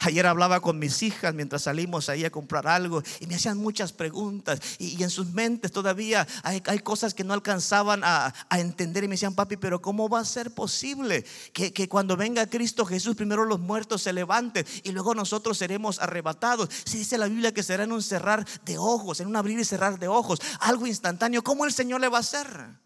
[0.00, 3.92] Ayer hablaba con mis hijas mientras salimos ahí a comprar algo y me hacían muchas
[3.92, 9.14] preguntas y, en sus mentes todavía hay, cosas que no alcanzaban a, entender y me
[9.14, 13.44] decían, papi, pero ¿cómo va a ser posible que, que, cuando venga Cristo Jesús primero
[13.44, 16.68] los muertos se levanten y luego nosotros seremos arrebatados?
[16.84, 19.64] Si dice la Biblia que será en un cerrar de ojos, en un abrir y
[19.64, 22.85] cerrar de ojos, algo instantáneo, ¿cómo el Señor le va a hacer?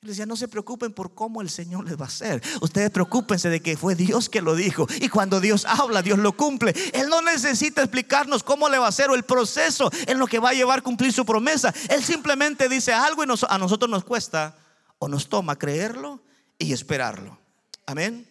[0.00, 2.40] Les decía, no se preocupen por cómo el Señor les va a hacer.
[2.60, 4.86] Ustedes preocupense de que fue Dios que lo dijo.
[5.00, 6.72] Y cuando Dios habla, Dios lo cumple.
[6.92, 10.38] Él no necesita explicarnos cómo le va a hacer o el proceso en lo que
[10.38, 11.74] va a llevar a cumplir su promesa.
[11.90, 14.56] Él simplemente dice algo y a nosotros nos cuesta
[15.00, 16.22] o nos toma creerlo
[16.58, 17.36] y esperarlo.
[17.84, 18.24] Amén.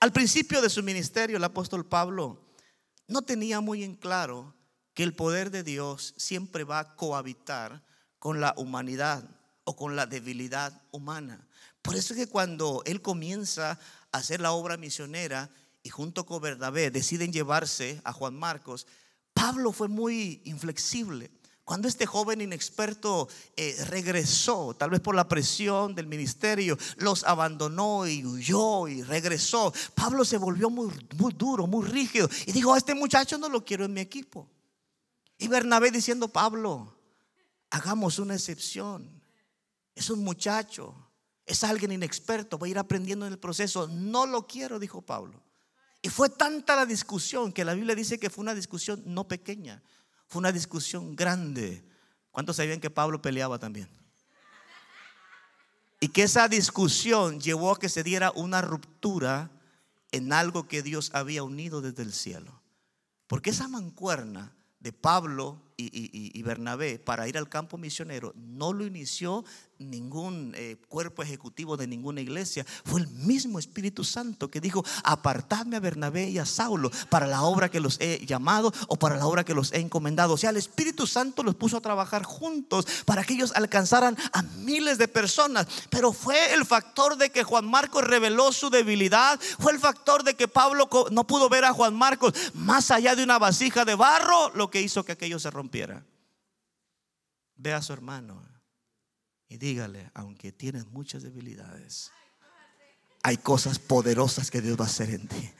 [0.00, 2.42] Al principio de su ministerio, el apóstol Pablo
[3.06, 4.54] no tenía muy en claro
[4.92, 7.84] que el poder de Dios siempre va a cohabitar
[8.18, 9.37] con la humanidad
[9.68, 11.46] o con la debilidad humana.
[11.82, 13.78] Por eso es que cuando él comienza
[14.12, 15.50] a hacer la obra misionera
[15.82, 18.86] y junto con Bernabé deciden llevarse a Juan Marcos,
[19.34, 21.30] Pablo fue muy inflexible.
[21.64, 28.06] Cuando este joven inexperto eh, regresó, tal vez por la presión del ministerio, los abandonó
[28.06, 32.78] y huyó y regresó, Pablo se volvió muy, muy duro, muy rígido y dijo, a
[32.78, 34.48] este muchacho no lo quiero en mi equipo.
[35.36, 36.96] Y Bernabé diciendo, Pablo,
[37.68, 39.17] hagamos una excepción.
[39.98, 40.94] Es un muchacho,
[41.44, 43.88] es alguien inexperto, va a ir aprendiendo en el proceso.
[43.88, 45.42] No lo quiero, dijo Pablo.
[46.00, 49.82] Y fue tanta la discusión que la Biblia dice que fue una discusión no pequeña,
[50.28, 51.84] fue una discusión grande.
[52.30, 53.88] ¿Cuántos sabían que Pablo peleaba también?
[55.98, 59.50] Y que esa discusión llevó a que se diera una ruptura
[60.12, 62.62] en algo que Dios había unido desde el cielo.
[63.26, 69.44] Porque esa mancuerna de Pablo y, Bernabé para ir al campo misionero no lo inició
[69.78, 72.66] ningún eh, cuerpo ejecutivo de ninguna iglesia.
[72.84, 77.42] Fue el mismo Espíritu Santo que dijo, apartadme a Bernabé y a Saulo para la
[77.42, 80.34] obra que los he llamado o para la obra que los he encomendado.
[80.34, 84.42] O sea, el Espíritu Santo los puso a trabajar juntos para que ellos alcanzaran a
[84.42, 85.66] miles de personas.
[85.90, 89.38] Pero fue el factor de que Juan Marcos reveló su debilidad.
[89.58, 93.22] Fue el factor de que Pablo no pudo ver a Juan Marcos más allá de
[93.22, 96.04] una vasija de barro, lo que hizo que aquello se rompiera.
[97.56, 98.57] Ve a su hermano
[99.48, 102.12] y dígale, aunque tienes muchas debilidades,
[103.22, 105.50] hay cosas poderosas que Dios va a hacer en ti.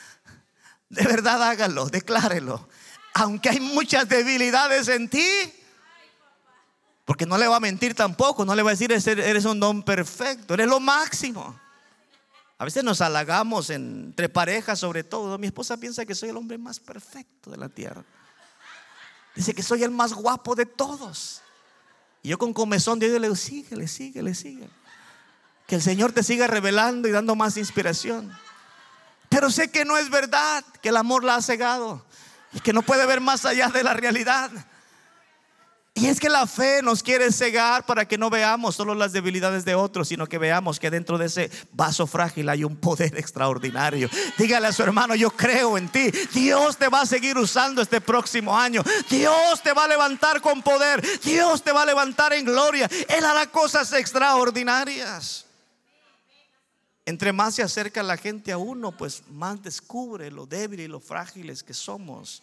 [0.88, 2.68] De verdad hágalo, declárelo.
[3.14, 5.28] Aunque hay muchas debilidades en ti,
[7.04, 9.82] porque no le va a mentir tampoco, no le va a decir eres un don
[9.82, 11.60] perfecto, eres lo máximo.
[12.56, 15.36] A veces nos halagamos entre parejas sobre todo.
[15.36, 18.04] Mi esposa piensa que soy el hombre más perfecto de la tierra.
[19.34, 21.42] Dice que soy el más guapo de todos.
[22.22, 24.70] Y yo con comezón de Dios le digo, síguele, síguele, síguele.
[25.66, 28.32] Que el Señor te siga revelando y dando más inspiración.
[29.28, 32.04] Pero sé que no es verdad, que el amor la ha cegado
[32.52, 34.50] y que no puede ver más allá de la realidad.
[35.94, 39.66] Y es que la fe nos quiere cegar para que no veamos solo las debilidades
[39.66, 44.08] de otros, sino que veamos que dentro de ese vaso frágil hay un poder extraordinario.
[44.38, 46.10] Dígale a su hermano, yo creo en ti.
[46.32, 48.82] Dios te va a seguir usando este próximo año.
[49.10, 51.06] Dios te va a levantar con poder.
[51.20, 52.88] Dios te va a levantar en gloria.
[53.08, 55.44] Él hará cosas extraordinarias.
[57.04, 61.00] Entre más se acerca la gente a uno, pues más descubre lo débil y lo
[61.00, 62.42] frágiles que somos.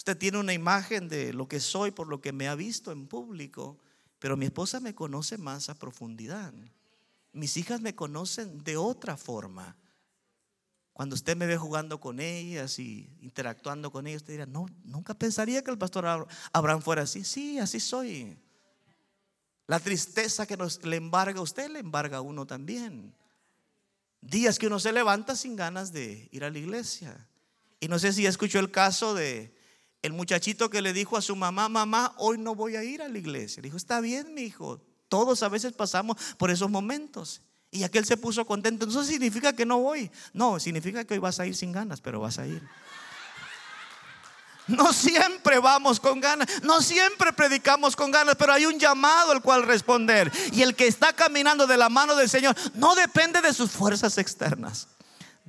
[0.00, 3.06] Usted tiene una imagen de lo que soy por lo que me ha visto en
[3.06, 3.78] público,
[4.18, 6.54] pero mi esposa me conoce más a profundidad.
[7.34, 9.76] Mis hijas me conocen de otra forma.
[10.94, 15.12] Cuando usted me ve jugando con ellas y interactuando con ellas, usted dirá, no, nunca
[15.12, 17.22] pensaría que el pastor Abraham fuera así.
[17.22, 18.38] Sí, así soy.
[19.66, 23.14] La tristeza que nos, le embarga a usted, le embarga a uno también.
[24.22, 27.28] Días que uno se levanta sin ganas de ir a la iglesia.
[27.80, 29.59] Y no sé si escuchó el caso de
[30.02, 33.08] el muchachito que le dijo a su mamá, mamá, hoy no voy a ir a
[33.08, 33.60] la iglesia.
[33.60, 34.80] Le dijo, está bien, mi hijo.
[35.08, 37.42] Todos a veces pasamos por esos momentos.
[37.70, 38.86] Y aquel se puso contento.
[38.88, 40.10] Eso significa que no voy.
[40.32, 42.62] No, significa que hoy vas a ir sin ganas, pero vas a ir.
[44.66, 49.42] No siempre vamos con ganas, no siempre predicamos con ganas, pero hay un llamado al
[49.42, 50.30] cual responder.
[50.52, 54.16] Y el que está caminando de la mano del Señor no depende de sus fuerzas
[54.16, 54.86] externas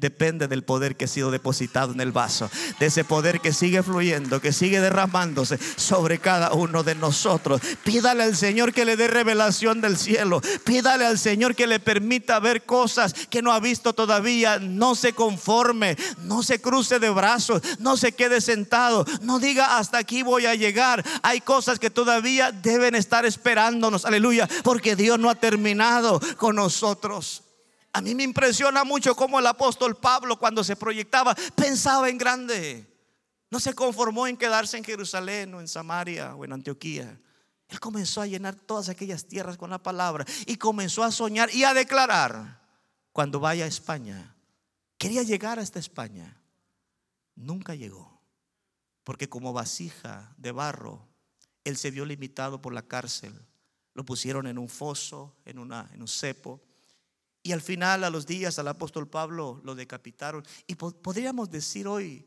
[0.02, 2.50] depende del poder que ha sido depositado en el vaso,
[2.80, 7.62] de ese poder que sigue fluyendo, que sigue derramándose sobre cada uno de nosotros.
[7.84, 12.40] Pídale al Señor que le dé revelación del cielo, pídale al Señor que le permita
[12.40, 14.58] ver cosas que no ha visto todavía.
[14.60, 20.00] No se conforme, no se cruce de brazos, no se quede sentado, no diga hasta
[20.00, 21.06] aquí voy a llegar.
[21.22, 27.44] Hay cosas que todavía deben estar esperándonos, aleluya, porque Dios no ha terminado con nosotros.
[27.94, 32.88] A mí me impresiona mucho cómo el apóstol Pablo cuando se proyectaba pensaba en grande.
[33.50, 37.20] No se conformó en quedarse en Jerusalén o en Samaria o en Antioquía.
[37.68, 41.66] Él comenzó a llenar todas aquellas tierras con la palabra y comenzó a soñar y
[41.66, 42.62] a declarar
[43.12, 44.36] cuando vaya a España.
[44.98, 46.42] Quería llegar hasta España.
[47.36, 48.22] Nunca llegó.
[49.04, 51.08] Porque como vasija de barro,
[51.66, 53.34] él se vio limitado por la cárcel.
[53.94, 56.62] Lo pusieron en un foso, en, en un cepo
[57.44, 60.44] y al final, a los días, al apóstol Pablo lo decapitaron.
[60.68, 62.26] Y podríamos decir hoy,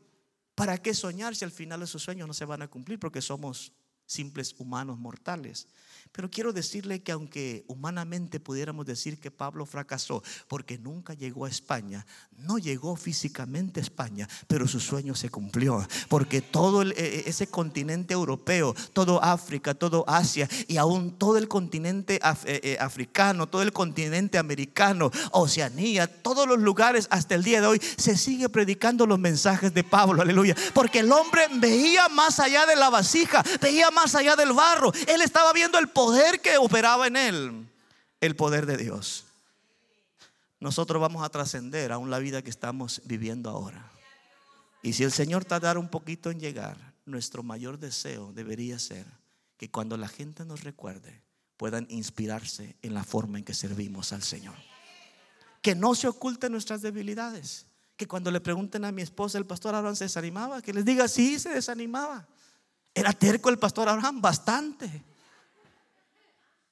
[0.55, 2.99] ¿para qué soñar si al final esos sueños no se van a cumplir?
[2.99, 3.71] Porque somos
[4.05, 5.67] simples humanos mortales.
[6.15, 11.49] Pero quiero decirle que aunque humanamente pudiéramos decir que Pablo fracasó porque nunca llegó a
[11.49, 12.05] España,
[12.37, 15.85] no llegó físicamente a España, pero su sueño se cumplió.
[16.07, 21.49] Porque todo e, e, ese continente europeo, todo África, todo Asia y aún todo el
[21.49, 27.67] continente e, africano, todo el continente americano, Oceanía, todos los lugares hasta el día de
[27.67, 30.55] hoy se sigue predicando los mensajes de Pablo, aleluya.
[30.73, 34.93] Porque el hombre veía más allá de la vasija, veía más allá del barro.
[35.07, 37.67] Él estaba viendo el poder poder que operaba en él,
[38.21, 39.25] el poder de Dios.
[40.59, 43.91] Nosotros vamos a trascender aún la vida que estamos viviendo ahora.
[44.83, 49.07] Y si el Señor tardara un poquito en llegar, nuestro mayor deseo debería ser
[49.57, 51.23] que cuando la gente nos recuerde,
[51.57, 54.55] puedan inspirarse en la forma en que servimos al Señor.
[55.63, 57.65] Que no se oculten nuestras debilidades.
[57.97, 61.07] Que cuando le pregunten a mi esposa, el pastor Abraham se desanimaba, que les diga,
[61.07, 62.27] sí, se desanimaba.
[62.93, 65.14] Era terco el pastor Abraham, bastante.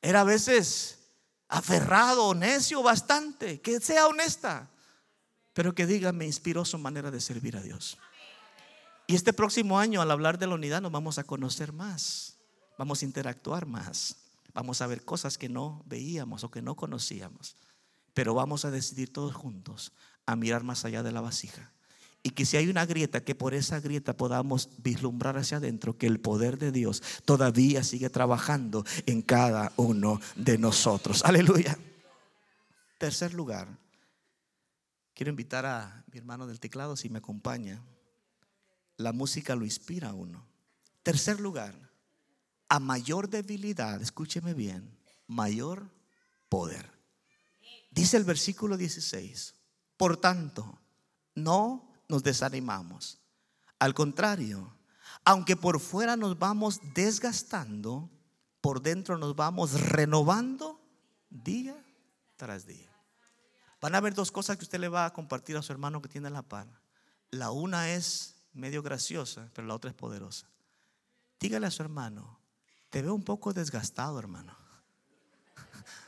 [0.04, 1.00] Era a veces
[1.48, 3.62] aferrado, necio bastante.
[3.62, 4.70] Que sea honesta.
[5.54, 7.98] Pero que diga, me inspiró su manera de servir a Dios.
[9.08, 12.38] Y este próximo año, al hablar de la unidad, nos vamos a conocer más.
[12.78, 14.18] Vamos a interactuar más.
[14.54, 17.56] Vamos a ver cosas que no veíamos o que no conocíamos.
[18.14, 19.94] Pero vamos a decidir todos juntos
[20.28, 21.73] a mirar más allá de la vasija
[22.24, 26.08] y que si hay una grieta, que por esa grieta podamos vislumbrar hacia adentro que
[26.08, 31.24] el poder de Dios todavía sigue trabajando en cada uno de nosotros.
[31.26, 31.78] Aleluya.
[32.98, 33.68] Tercer lugar,
[35.14, 37.84] quiero invitar a mi hermano del teclado si me acompaña.
[38.96, 40.48] La música lo inspira a uno.
[41.04, 41.76] Tercer lugar,
[42.70, 44.98] a mayor debilidad, escúcheme bien,
[45.28, 45.90] mayor
[46.48, 46.90] poder.
[47.92, 49.56] Dice el versículo 16,
[49.98, 50.80] por tanto,
[51.36, 53.20] no nos desanimamos.
[53.80, 54.74] Al contrario,
[55.26, 58.10] aunque por fuera nos vamos desgastando,
[58.62, 60.80] por dentro nos vamos renovando
[61.30, 61.76] día
[62.36, 62.90] tras día.
[63.82, 66.08] Van a haber dos cosas que usted le va a compartir a su hermano que
[66.08, 66.68] tiene la par.
[67.32, 70.48] La una es medio graciosa, pero la otra es poderosa.
[71.40, 72.40] Dígale a su hermano,
[72.90, 74.56] te veo un poco desgastado, hermano.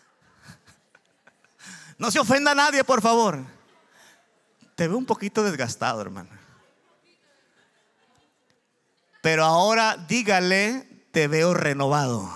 [1.98, 3.42] No se ofenda a nadie, por favor.
[4.76, 6.30] Te veo un poquito desgastado, hermano.
[9.22, 12.30] Pero ahora dígale, te veo renovado.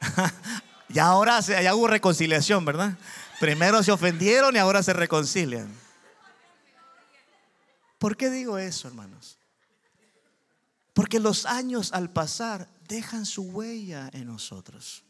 [0.88, 2.96] ya ahora ya hubo reconciliación, ¿verdad?
[3.40, 5.72] Primero se ofendieron y ahora se reconcilian.
[7.98, 9.38] ¿Por qué digo eso, hermanos?
[10.92, 15.05] Porque los años al pasar dejan su huella en nosotros.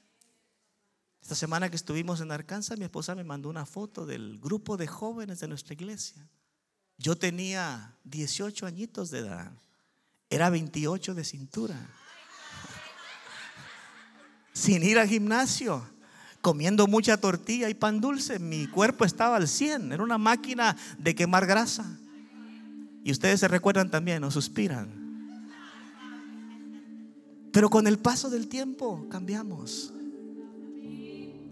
[1.26, 4.86] Esta semana que estuvimos en Arkansas, mi esposa me mandó una foto del grupo de
[4.86, 6.24] jóvenes de nuestra iglesia.
[6.98, 9.50] Yo tenía 18 añitos de edad.
[10.30, 11.74] Era 28 de cintura.
[14.52, 15.84] Sin ir al gimnasio,
[16.42, 19.90] comiendo mucha tortilla y pan dulce, mi cuerpo estaba al 100.
[19.90, 21.98] Era una máquina de quemar grasa.
[23.02, 24.88] Y ustedes se recuerdan también o suspiran.
[27.50, 29.92] Pero con el paso del tiempo cambiamos.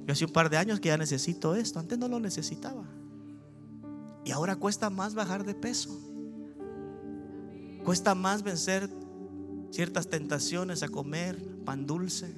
[0.07, 1.79] Yo hace un par de años que ya necesito esto.
[1.79, 2.85] Antes no lo necesitaba.
[4.25, 5.99] Y ahora cuesta más bajar de peso.
[7.85, 8.89] Cuesta más vencer
[9.71, 12.35] ciertas tentaciones a comer pan dulce.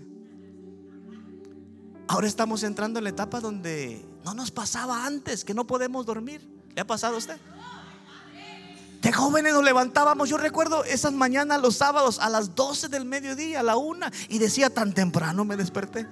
[2.09, 6.49] Ahora estamos entrando en la etapa donde no nos pasaba antes, que no podemos dormir.
[6.75, 7.39] ¿Le ha pasado a usted?
[9.03, 13.61] De jóvenes nos levantábamos, yo recuerdo esas mañanas los sábados a las 12 del mediodía,
[13.61, 16.09] a la una, y decía, tan temprano me desperté.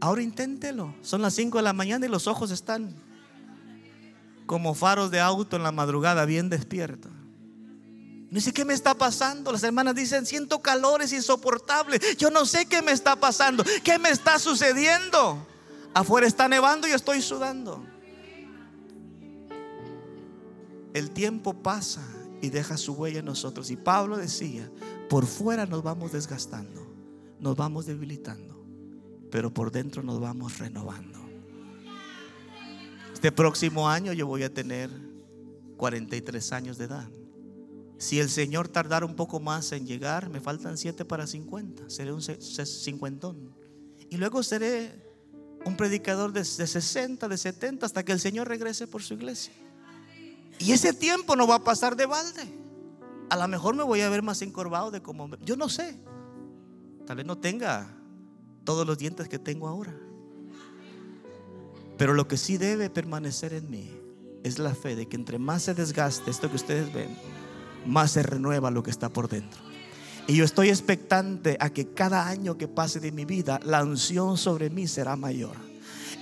[0.00, 0.94] Ahora inténtelo.
[1.02, 2.94] Son las 5 de la mañana y los ojos están
[4.46, 7.10] como faros de auto en la madrugada, bien despiertos.
[8.30, 9.52] No sé qué me está pasando.
[9.52, 12.16] Las hermanas dicen, siento calores insoportables.
[12.16, 13.64] Yo no sé qué me está pasando.
[13.82, 15.46] ¿Qué me está sucediendo?
[15.94, 17.84] Afuera está nevando y estoy sudando.
[20.92, 22.02] El tiempo pasa
[22.42, 23.70] y deja su huella en nosotros.
[23.70, 24.70] Y Pablo decía,
[25.08, 26.86] por fuera nos vamos desgastando,
[27.38, 28.55] nos vamos debilitando
[29.30, 31.18] pero por dentro nos vamos renovando.
[33.12, 34.90] Este próximo año yo voy a tener
[35.76, 37.08] 43 años de edad.
[37.98, 41.88] Si el Señor tardara un poco más en llegar, me faltan 7 para 50.
[41.88, 43.54] Seré un cincuentón.
[44.10, 45.06] Y luego seré
[45.64, 49.52] un predicador de, 60, de 70, hasta que el Señor regrese por su iglesia.
[50.58, 52.46] Y ese tiempo no va a pasar de balde.
[53.30, 55.34] A lo mejor me voy a ver más encorvado de como...
[55.38, 55.98] Yo no sé.
[57.06, 57.88] Tal vez no tenga
[58.66, 59.96] todos los dientes que tengo ahora.
[61.96, 63.90] Pero lo que sí debe permanecer en mí
[64.44, 67.16] es la fe de que entre más se desgaste esto que ustedes ven,
[67.86, 69.58] más se renueva lo que está por dentro.
[70.26, 74.36] Y yo estoy expectante a que cada año que pase de mi vida, la unción
[74.36, 75.65] sobre mí será mayor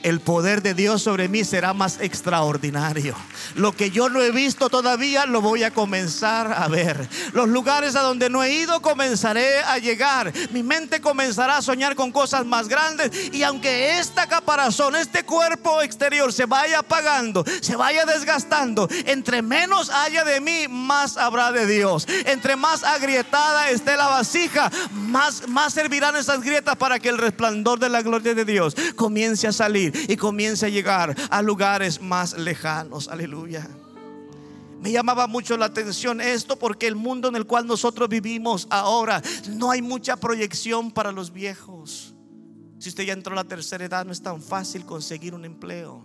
[0.05, 3.17] el poder de Dios sobre mí será más extraordinario.
[3.57, 7.09] Lo que yo no he visto todavía lo voy a comenzar a ver.
[7.33, 10.31] Los lugares a donde no he ido comenzaré a llegar.
[10.51, 13.33] Mi mente comenzará a soñar con cosas más grandes.
[13.33, 19.89] Y aunque esta caparazón, este cuerpo exterior se vaya apagando, se vaya desgastando, entre menos
[19.89, 22.07] haya de mí, más habrá de Dios.
[22.27, 27.79] Entre más agrietada esté la vasija, más, más servirán esas grietas para que el resplandor
[27.79, 32.37] de la gloria de Dios comience a salir y comience a llegar a lugares más
[32.39, 33.09] lejanos.
[33.09, 33.69] Aleluya.
[34.81, 39.23] Me llamaba mucho la atención esto porque el mundo en el cual nosotros vivimos ahora
[39.49, 42.15] no hay mucha proyección para los viejos.
[42.79, 46.05] Si usted ya entró a la tercera edad no es tan fácil conseguir un empleo.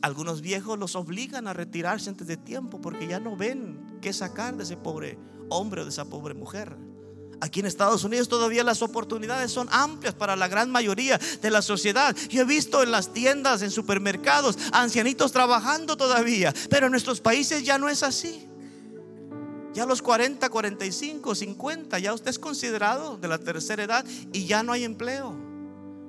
[0.00, 4.56] Algunos viejos los obligan a retirarse antes de tiempo porque ya no ven qué sacar
[4.56, 6.76] de ese pobre hombre o de esa pobre mujer.
[7.40, 11.62] Aquí en Estados Unidos todavía las oportunidades son amplias para la gran mayoría de la
[11.62, 12.16] sociedad.
[12.28, 17.62] Yo he visto en las tiendas, en supermercados, ancianitos trabajando todavía, pero en nuestros países
[17.62, 18.48] ya no es así.
[19.72, 24.46] Ya a los 40, 45, 50, ya usted es considerado de la tercera edad y
[24.46, 25.36] ya no hay empleo.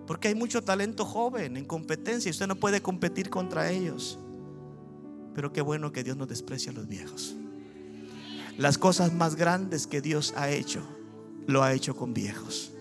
[0.07, 4.17] Porque hay mucho talento joven en competencia y usted no puede competir contra ellos.
[5.35, 7.35] Pero qué bueno que Dios no desprecia a los viejos.
[8.57, 10.81] Las cosas más grandes que Dios ha hecho
[11.47, 12.71] lo ha hecho con viejos.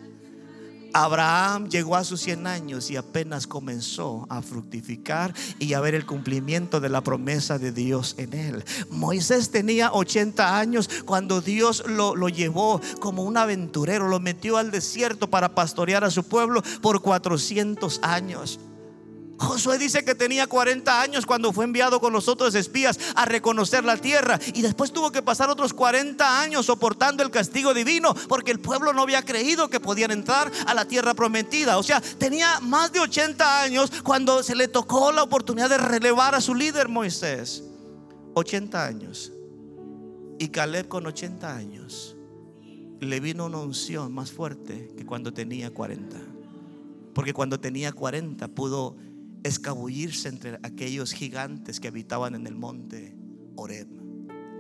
[0.92, 6.06] Abraham llegó a sus 100 años y apenas comenzó a fructificar y a ver el
[6.06, 8.64] cumplimiento de la promesa de Dios en él.
[8.90, 14.70] Moisés tenía 80 años cuando Dios lo, lo llevó como un aventurero, lo metió al
[14.70, 18.58] desierto para pastorear a su pueblo por 400 años.
[19.38, 23.84] Josué dice que tenía 40 años cuando fue enviado con los otros espías a reconocer
[23.84, 28.50] la tierra y después tuvo que pasar otros 40 años soportando el castigo divino porque
[28.50, 31.78] el pueblo no había creído que podían entrar a la tierra prometida.
[31.78, 36.34] O sea, tenía más de 80 años cuando se le tocó la oportunidad de relevar
[36.34, 37.62] a su líder Moisés.
[38.34, 39.32] 80 años.
[40.38, 42.16] Y Caleb con 80 años
[43.00, 46.16] le vino una unción más fuerte que cuando tenía 40.
[47.14, 48.96] Porque cuando tenía 40 pudo
[49.42, 53.16] escabullirse entre aquellos gigantes que habitaban en el monte
[53.56, 53.88] Oreb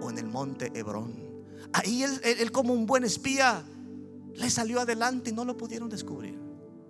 [0.00, 1.28] o en el monte Hebrón.
[1.72, 3.64] Ahí él, como un buen espía
[4.34, 6.38] le salió adelante y no lo pudieron descubrir.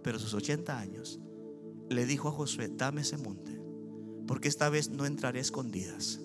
[0.03, 1.19] Pero sus 80 años
[1.89, 3.59] le dijo a Josué, dame ese monte,
[4.27, 6.21] porque esta vez no entraré escondidas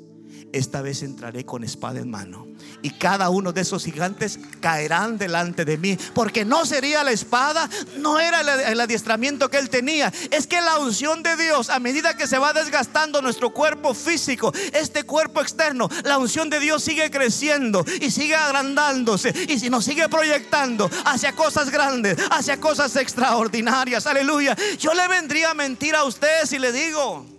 [0.53, 2.47] esta vez entraré con espada en mano.
[2.81, 5.97] Y cada uno de esos gigantes caerán delante de mí.
[6.13, 10.13] Porque no sería la espada, no era el adiestramiento que él tenía.
[10.31, 14.53] Es que la unción de Dios, a medida que se va desgastando nuestro cuerpo físico,
[14.73, 19.33] este cuerpo externo, la unción de Dios sigue creciendo y sigue agrandándose.
[19.49, 24.05] Y si nos sigue proyectando hacia cosas grandes, hacia cosas extraordinarias.
[24.05, 24.55] Aleluya.
[24.77, 27.32] Yo le vendría a mentir a usted si le digo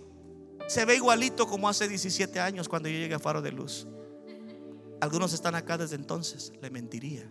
[0.67, 3.87] se ve igualito como hace 17 años cuando yo llegué a Faro de Luz.
[5.01, 7.29] Algunos están acá desde entonces, le mentiría.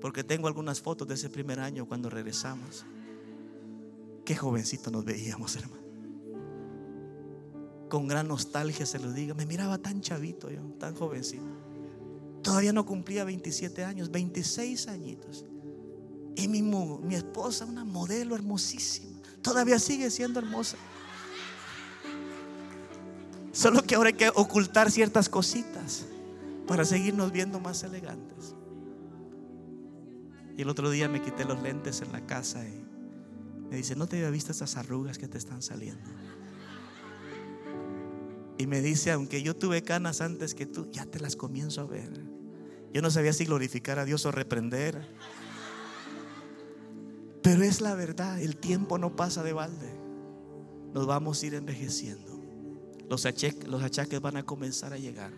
[0.00, 2.84] Porque tengo algunas fotos de ese primer año cuando regresamos.
[4.24, 5.82] Qué jovencito nos veíamos, hermano.
[7.88, 9.34] Con gran nostalgia se lo diga.
[9.34, 11.44] Me miraba tan chavito yo, tan jovencito.
[12.42, 15.44] Todavía no cumplía 27 años, 26 añitos.
[16.34, 20.76] Y mi, mi esposa, una modelo hermosísima, todavía sigue siendo hermosa.
[23.52, 26.06] Solo que ahora hay que ocultar ciertas cositas
[26.66, 28.54] para seguirnos viendo más elegantes.
[30.56, 32.84] Y el otro día me quité los lentes en la casa y
[33.70, 36.10] me dice, ¿no te había visto esas arrugas que te están saliendo?
[38.58, 41.84] Y me dice, aunque yo tuve canas antes que tú, ya te las comienzo a
[41.84, 42.10] ver.
[42.92, 45.08] Yo no sabía si glorificar a Dios o reprender.
[47.42, 49.90] Pero es la verdad, el tiempo no pasa de balde.
[50.92, 52.31] Nos vamos a ir envejeciendo.
[53.08, 55.32] Los, achaques, van a comenzar a llegar.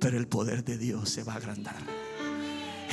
[0.00, 1.76] Pero el poder de Dios se va a agrandar.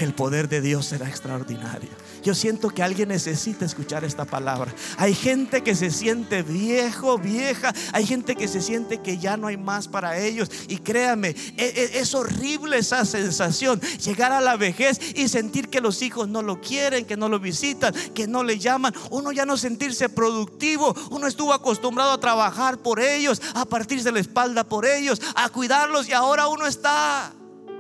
[0.02, 1.90] El poder de Dios será extraordinario.
[2.24, 4.74] Yo siento que alguien necesita escuchar esta palabra.
[4.98, 7.72] Hay gente que se siente viejo, vieja.
[7.94, 10.50] Hay gente que se siente que ya no hay más para ellos.
[10.68, 13.80] Y créame, e, e, es, horrible esa sensación.
[14.04, 17.40] Llegar a la vejez y sentir que los hijos no lo quieren, que no lo
[17.40, 18.96] visitan, que no le llaman.
[19.12, 20.96] Uno ya no sentirse productivo.
[21.12, 26.10] Uno estuvo acostumbrado a trabajar por ellos, a partirse la espalda por ellos, a cuidarlos.
[26.10, 27.34] Y ahora uno está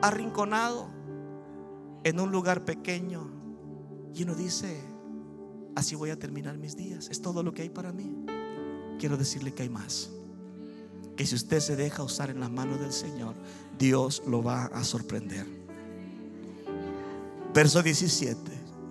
[0.03, 1.00] arrinconado
[2.03, 3.29] en un lugar pequeño
[4.13, 4.81] y uno dice,
[5.75, 7.07] así voy a terminar mis días.
[7.09, 8.25] Es todo lo que hay para mí.
[8.99, 10.09] Quiero decirle que hay más.
[11.15, 13.35] Que si usted se deja usar en las manos del Señor,
[13.77, 15.45] Dios lo va a sorprender.
[17.53, 18.39] Verso 17.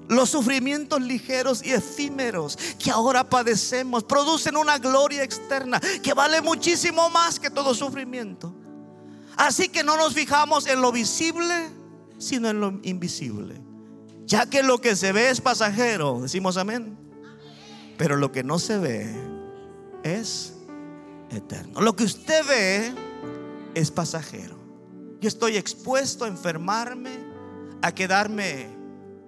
[0.09, 7.09] Los sufrimientos ligeros y efímeros que ahora padecemos producen una gloria externa que vale muchísimo
[7.11, 8.53] más que todo sufrimiento.
[9.37, 11.71] Así que no nos fijamos en lo visible,
[12.21, 13.61] sino en lo invisible
[14.31, 16.97] ya que lo que se ve es pasajero, decimos amén.
[17.99, 19.13] Pero lo que no se ve
[20.05, 20.55] es
[21.31, 21.81] eterno.
[21.81, 22.95] Lo que usted ve
[23.75, 24.57] es pasajero.
[25.21, 27.11] Yo estoy expuesto a enfermarme,
[27.83, 28.69] a quedarme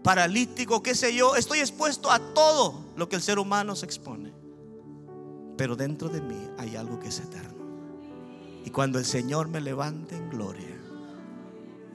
[0.05, 1.35] paralítico, qué sé yo.
[1.35, 4.33] Estoy expuesto a todo lo que el ser humano se expone.
[5.59, 7.67] Pero dentro de mí hay algo que es eterno.
[8.65, 10.72] Y cuando el Señor me levante en gloria,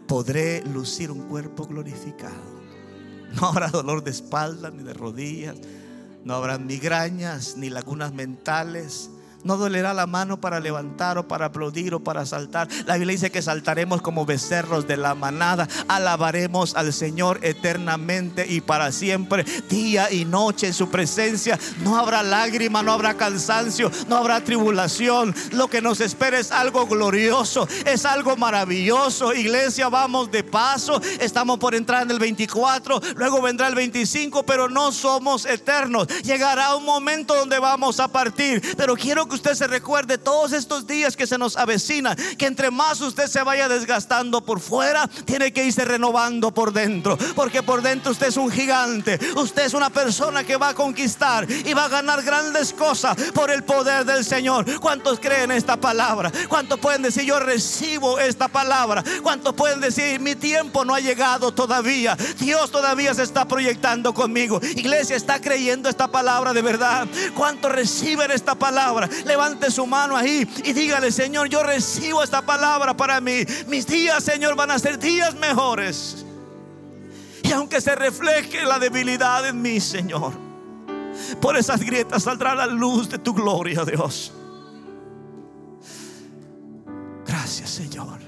[0.07, 2.57] podré lucir un cuerpo glorificado
[3.33, 5.57] no habrá dolor de espalda ni de rodillas.
[6.23, 9.09] No habrá migrañas ni lagunas mentales.
[9.43, 12.67] No dolerá la mano para levantar o para aplaudir o para saltar.
[12.85, 15.67] La Biblia dice que saltaremos como becerros de la manada.
[15.87, 21.59] Alabaremos al Señor eternamente y para siempre, día y noche en su presencia.
[21.83, 25.33] No habrá lágrima, no habrá cansancio, no habrá tribulación.
[25.51, 29.33] Lo que nos espera es algo glorioso, es algo maravilloso.
[29.33, 31.01] Iglesia, vamos de paso.
[31.19, 36.07] Estamos por entrar en el 24, luego vendrá el 25, pero no somos eternos.
[36.23, 38.61] Llegará un momento donde vamos a partir.
[38.75, 42.71] Pero quiero que usted se recuerde todos estos días que se nos avecinan, que entre
[42.71, 47.81] más usted se vaya desgastando por fuera, tiene que irse renovando por dentro, porque por
[47.81, 51.85] dentro usted es un gigante, usted es una persona que va a conquistar y va
[51.85, 54.79] a ganar grandes cosas por el poder del Señor.
[54.79, 56.31] ¿Cuántos creen esta palabra?
[56.47, 59.03] ¿Cuántos pueden decir yo recibo esta palabra?
[59.21, 62.17] ¿Cuántos pueden decir mi tiempo no ha llegado todavía?
[62.39, 64.59] Dios todavía se está proyectando conmigo.
[64.75, 67.07] Iglesia está creyendo esta palabra de verdad.
[67.35, 69.09] ¿Cuántos reciben esta palabra?
[69.25, 73.43] Levante su mano ahí y dígale, Señor, yo recibo esta palabra para mí.
[73.67, 76.25] Mis días, Señor, van a ser días mejores.
[77.43, 80.33] Y aunque se refleje la debilidad en mí, Señor,
[81.41, 84.33] por esas grietas saldrá la luz de tu gloria, Dios.
[87.25, 88.19] Gracias, Señor.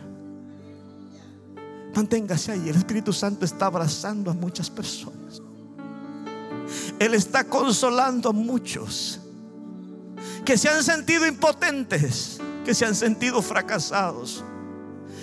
[1.95, 2.69] Manténgase ahí.
[2.69, 5.41] El Espíritu Santo está abrazando a muchas personas.
[6.99, 9.19] Él está consolando a muchos
[10.45, 14.43] que se han sentido impotentes, que se han sentido fracasados.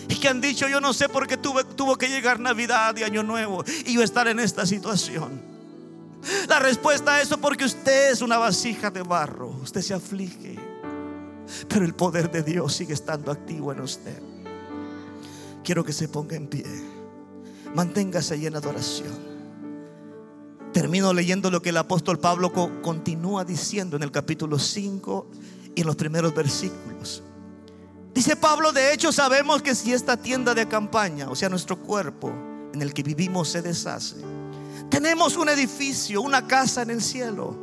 [0.09, 3.03] Y que han dicho, yo no sé por qué tuve, tuvo que llegar Navidad y
[3.03, 5.43] Año Nuevo y yo estar en esta situación.
[6.49, 10.57] La respuesta a eso porque usted es una vasija de barro, usted se aflige,
[11.69, 14.21] pero el poder de Dios sigue estando activo en usted.
[15.65, 16.67] Quiero que se ponga en pie,
[17.75, 19.26] manténgase ahí en adoración.
[20.77, 22.53] Termino leyendo lo que el apóstol Pablo
[22.83, 25.31] continúa diciendo en el capítulo 5
[25.75, 27.23] y en los primeros versículos.
[28.13, 32.31] Dice Pablo, de hecho sabemos que si esta tienda de campaña, o sea, nuestro cuerpo
[32.75, 34.17] en el que vivimos se deshace,
[34.91, 37.57] tenemos un edificio, una casa en el cielo,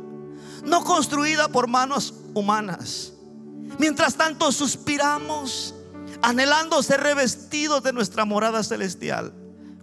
[0.64, 3.12] no construida por manos humanas.
[3.78, 5.72] Mientras tanto suspiramos,
[6.20, 9.32] anhelando ser revestidos de nuestra morada celestial.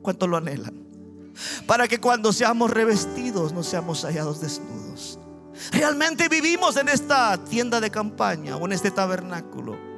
[0.01, 0.90] ¿Cuánto lo anhelan?
[1.65, 5.19] Para que cuando seamos revestidos no seamos hallados desnudos.
[5.71, 9.91] Realmente vivimos en esta tienda de campaña o en este tabernáculo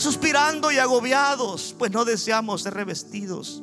[0.00, 3.62] suspirando y agobiados, pues no deseamos ser revestidos,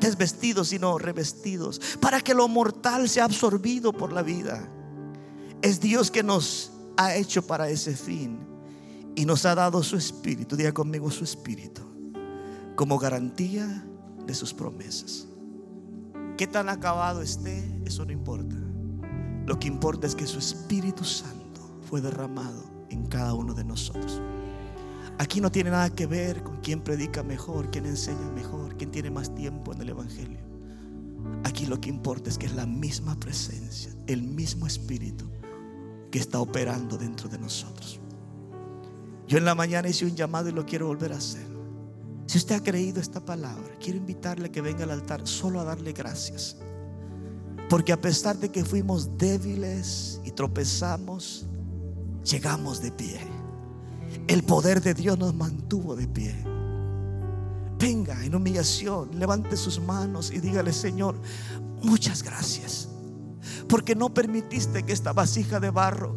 [0.00, 4.68] desvestidos, sino revestidos, para que lo mortal sea absorbido por la vida.
[5.62, 8.40] Es Dios que nos ha hecho para ese fin
[9.14, 11.82] y nos ha dado su espíritu, diga conmigo su espíritu,
[12.74, 13.86] como garantía
[14.26, 15.25] de sus promesas.
[16.36, 17.64] ¿Qué tan acabado esté?
[17.86, 18.56] Eso no importa.
[19.46, 24.20] Lo que importa es que su Espíritu Santo fue derramado en cada uno de nosotros.
[25.18, 29.10] Aquí no tiene nada que ver con quién predica mejor, quién enseña mejor, quién tiene
[29.10, 30.38] más tiempo en el Evangelio.
[31.44, 35.30] Aquí lo que importa es que es la misma presencia, el mismo Espíritu
[36.10, 37.98] que está operando dentro de nosotros.
[39.26, 41.55] Yo en la mañana hice un llamado y lo quiero volver a hacer.
[42.26, 45.64] Si usted ha creído esta palabra, quiero invitarle a que venga al altar solo a
[45.64, 46.56] darle gracias.
[47.70, 51.46] Porque a pesar de que fuimos débiles y tropezamos,
[52.24, 53.20] llegamos de pie
[54.28, 56.34] el poder de Dios nos mantuvo de pie.
[57.78, 61.16] Venga en humillación, levante sus manos y dígale, Señor,
[61.82, 62.88] muchas gracias.
[63.68, 66.16] Porque no permitiste que esta vasija de barro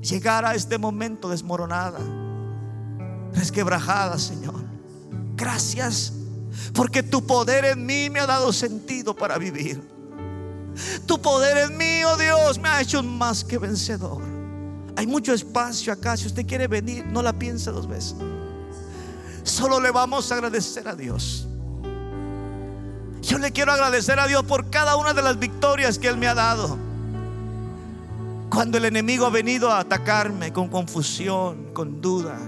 [0.00, 2.00] llegara a este momento desmoronada,
[3.32, 4.65] resquebrajada, Señor.
[5.36, 6.12] Gracias
[6.72, 9.80] porque tu poder en mí me ha dado sentido para vivir.
[11.06, 14.22] Tu poder en mí, oh Dios, me ha hecho más que vencedor.
[14.96, 16.16] Hay mucho espacio acá.
[16.16, 18.16] Si usted quiere venir, no la piense dos veces.
[19.42, 21.46] Solo le vamos a agradecer a Dios.
[23.22, 26.26] Yo le quiero agradecer a Dios por cada una de las victorias que Él me
[26.28, 26.78] ha dado.
[28.50, 32.38] Cuando el enemigo ha venido a atacarme con confusión, con duda,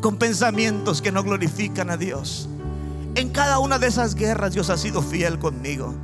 [0.00, 2.48] con pensamientos que no glorifican a Dios.
[3.14, 5.94] En cada una de esas guerras Dios ha sido fiel conmigo.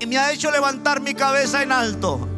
[0.00, 2.28] Y me ha hecho levantar mi cabeza en alto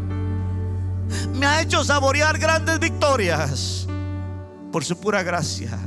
[1.34, 3.86] me ha hecho saborear grandes victorias
[4.72, 5.78] por su pura gracia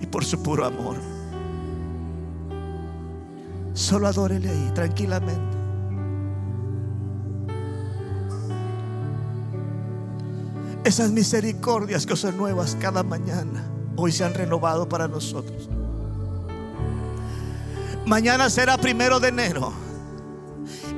[0.00, 0.96] y por su puro amor.
[3.74, 5.56] Solo adórele ahí tranquilamente.
[10.84, 13.64] Esas misericordias que son nuevas cada mañana,
[14.00, 15.68] hoy se han renovado para nosotros.
[18.06, 19.72] Mañana será primero de enero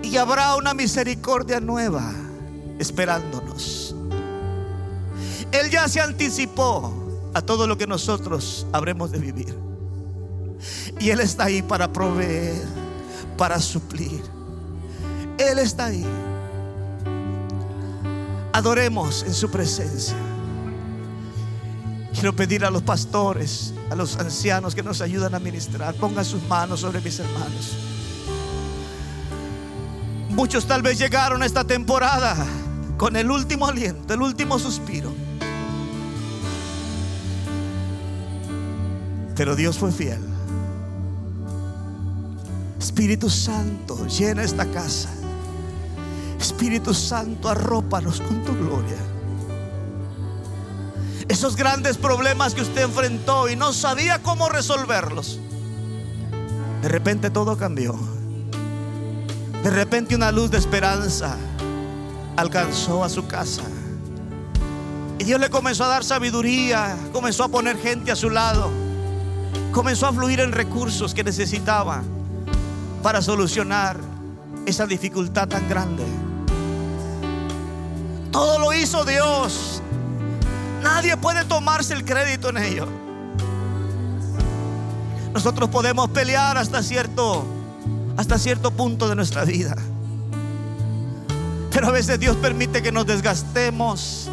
[0.03, 2.13] y habrá una misericordia nueva
[2.79, 3.95] esperándonos.
[5.51, 6.93] Él ya se anticipó
[7.33, 9.57] a todo lo que nosotros habremos de vivir.
[10.99, 12.63] Y Él está ahí para proveer,
[13.39, 14.23] para suplir.
[15.39, 16.05] Él está ahí.
[18.53, 20.15] Adoremos en su presencia.
[22.13, 26.43] Quiero pedir a los pastores, a los ancianos que nos ayudan a ministrar, pongan sus
[26.49, 27.77] manos sobre mis hermanos.
[30.31, 32.37] Muchos tal vez llegaron a esta temporada
[32.97, 35.13] con el último aliento, el último suspiro.
[39.37, 40.21] Pero Dios fue fiel.
[42.79, 45.09] Espíritu Santo, llena esta casa.
[46.39, 48.97] Espíritu Santo, arrópanos con tu gloria.
[51.31, 55.39] Esos grandes problemas que usted enfrentó y no sabía cómo resolverlos.
[56.83, 57.95] De repente todo cambió.
[59.63, 61.37] De repente una luz de esperanza
[62.37, 63.63] alcanzó a su casa.
[65.21, 68.69] Y Dios le comenzó a dar sabiduría, comenzó a poner gente a su lado,
[69.71, 72.03] comenzó a fluir en recursos que necesitaba
[73.05, 74.01] para solucionar
[74.67, 76.03] esa dificultad tan grande.
[78.33, 79.70] Todo lo hizo Dios.
[80.83, 82.89] Nadie puede tomarse el crédito en ello.
[85.33, 87.47] Nosotros podemos pelear hasta cierto
[88.17, 89.75] hasta cierto punto de nuestra vida.
[91.73, 94.29] Pero a veces Dios permite que nos desgastemos,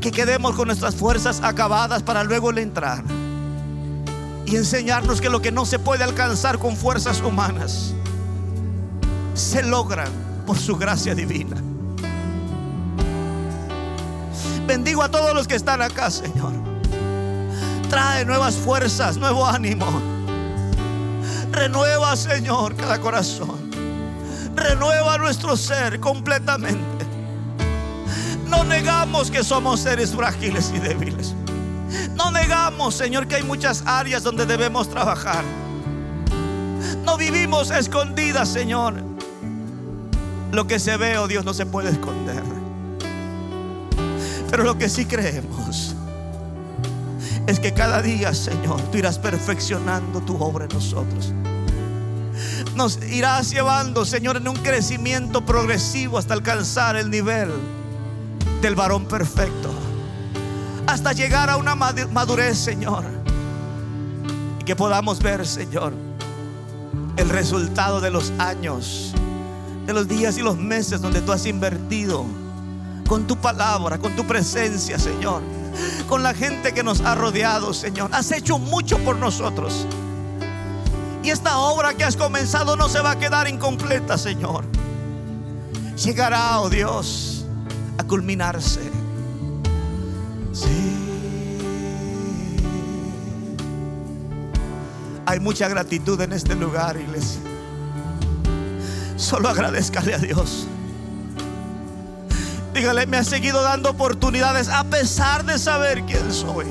[0.00, 3.02] que quedemos con nuestras fuerzas acabadas para luego entrar
[4.46, 7.94] y enseñarnos que lo que no se puede alcanzar con fuerzas humanas
[9.34, 10.04] se logra
[10.46, 11.69] por su gracia divina.
[14.70, 16.52] Bendigo a todos los que están acá, Señor.
[17.88, 19.84] Trae nuevas fuerzas, nuevo ánimo.
[21.50, 23.68] Renueva, Señor, cada corazón.
[24.54, 27.04] Renueva nuestro ser completamente.
[28.46, 31.34] No negamos que somos seres frágiles y débiles.
[32.14, 35.42] No negamos, Señor, que hay muchas áreas donde debemos trabajar.
[37.04, 38.94] No vivimos escondidas, Señor.
[40.52, 42.59] Lo que se ve, oh Dios, no se puede esconder.
[44.50, 45.94] Pero lo que sí creemos
[47.46, 51.32] es que cada día, Señor, tú irás perfeccionando tu obra en nosotros.
[52.74, 57.50] Nos irás llevando, Señor, en un crecimiento progresivo hasta alcanzar el nivel
[58.62, 59.70] del varón perfecto.
[60.86, 63.04] Hasta llegar a una madurez, Señor.
[64.60, 65.92] Y que podamos ver, Señor,
[67.16, 69.12] el resultado de los años,
[69.86, 72.24] de los días y los meses donde tú has invertido
[73.10, 75.42] con tu palabra, con tu presencia, Señor
[76.08, 78.10] con la gente que nos ha rodeado, Señor.
[78.12, 79.86] Has hecho mucho por nosotros.
[81.22, 84.64] Y esta obra que has comenzado no se va a quedar incompleta, Señor.
[85.96, 87.44] Llegará, oh Dios,
[87.98, 88.80] a culminarse.
[90.52, 90.96] Sí.
[95.26, 97.40] Hay mucha gratitud en este lugar, iglesia.
[99.16, 100.66] Solo agradezcale a Dios.
[102.80, 106.64] Dígale, me ha seguido dando oportunidades a pesar de saber quién soy.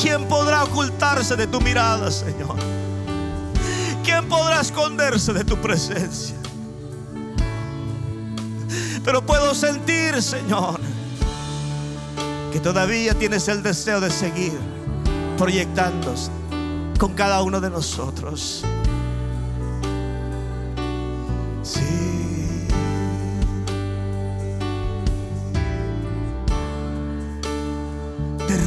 [0.00, 2.54] ¿Quién podrá ocultarse de tu mirada, Señor?
[4.04, 6.36] ¿Quién podrá esconderse de tu presencia?
[9.04, 10.78] Pero puedo sentir, Señor,
[12.52, 14.56] que todavía tienes el deseo de seguir
[15.36, 16.30] proyectándose
[17.00, 18.64] con cada uno de nosotros.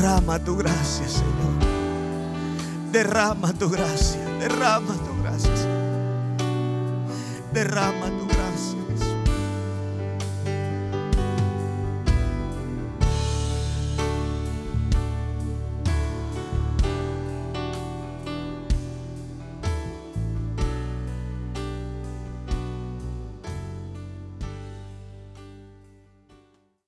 [0.10, 1.54] Derrama tu gracia, Señor.
[2.92, 4.26] Derrama tu gracia.
[4.40, 5.52] Derrama tu gracia.
[7.54, 8.19] Derrama tu.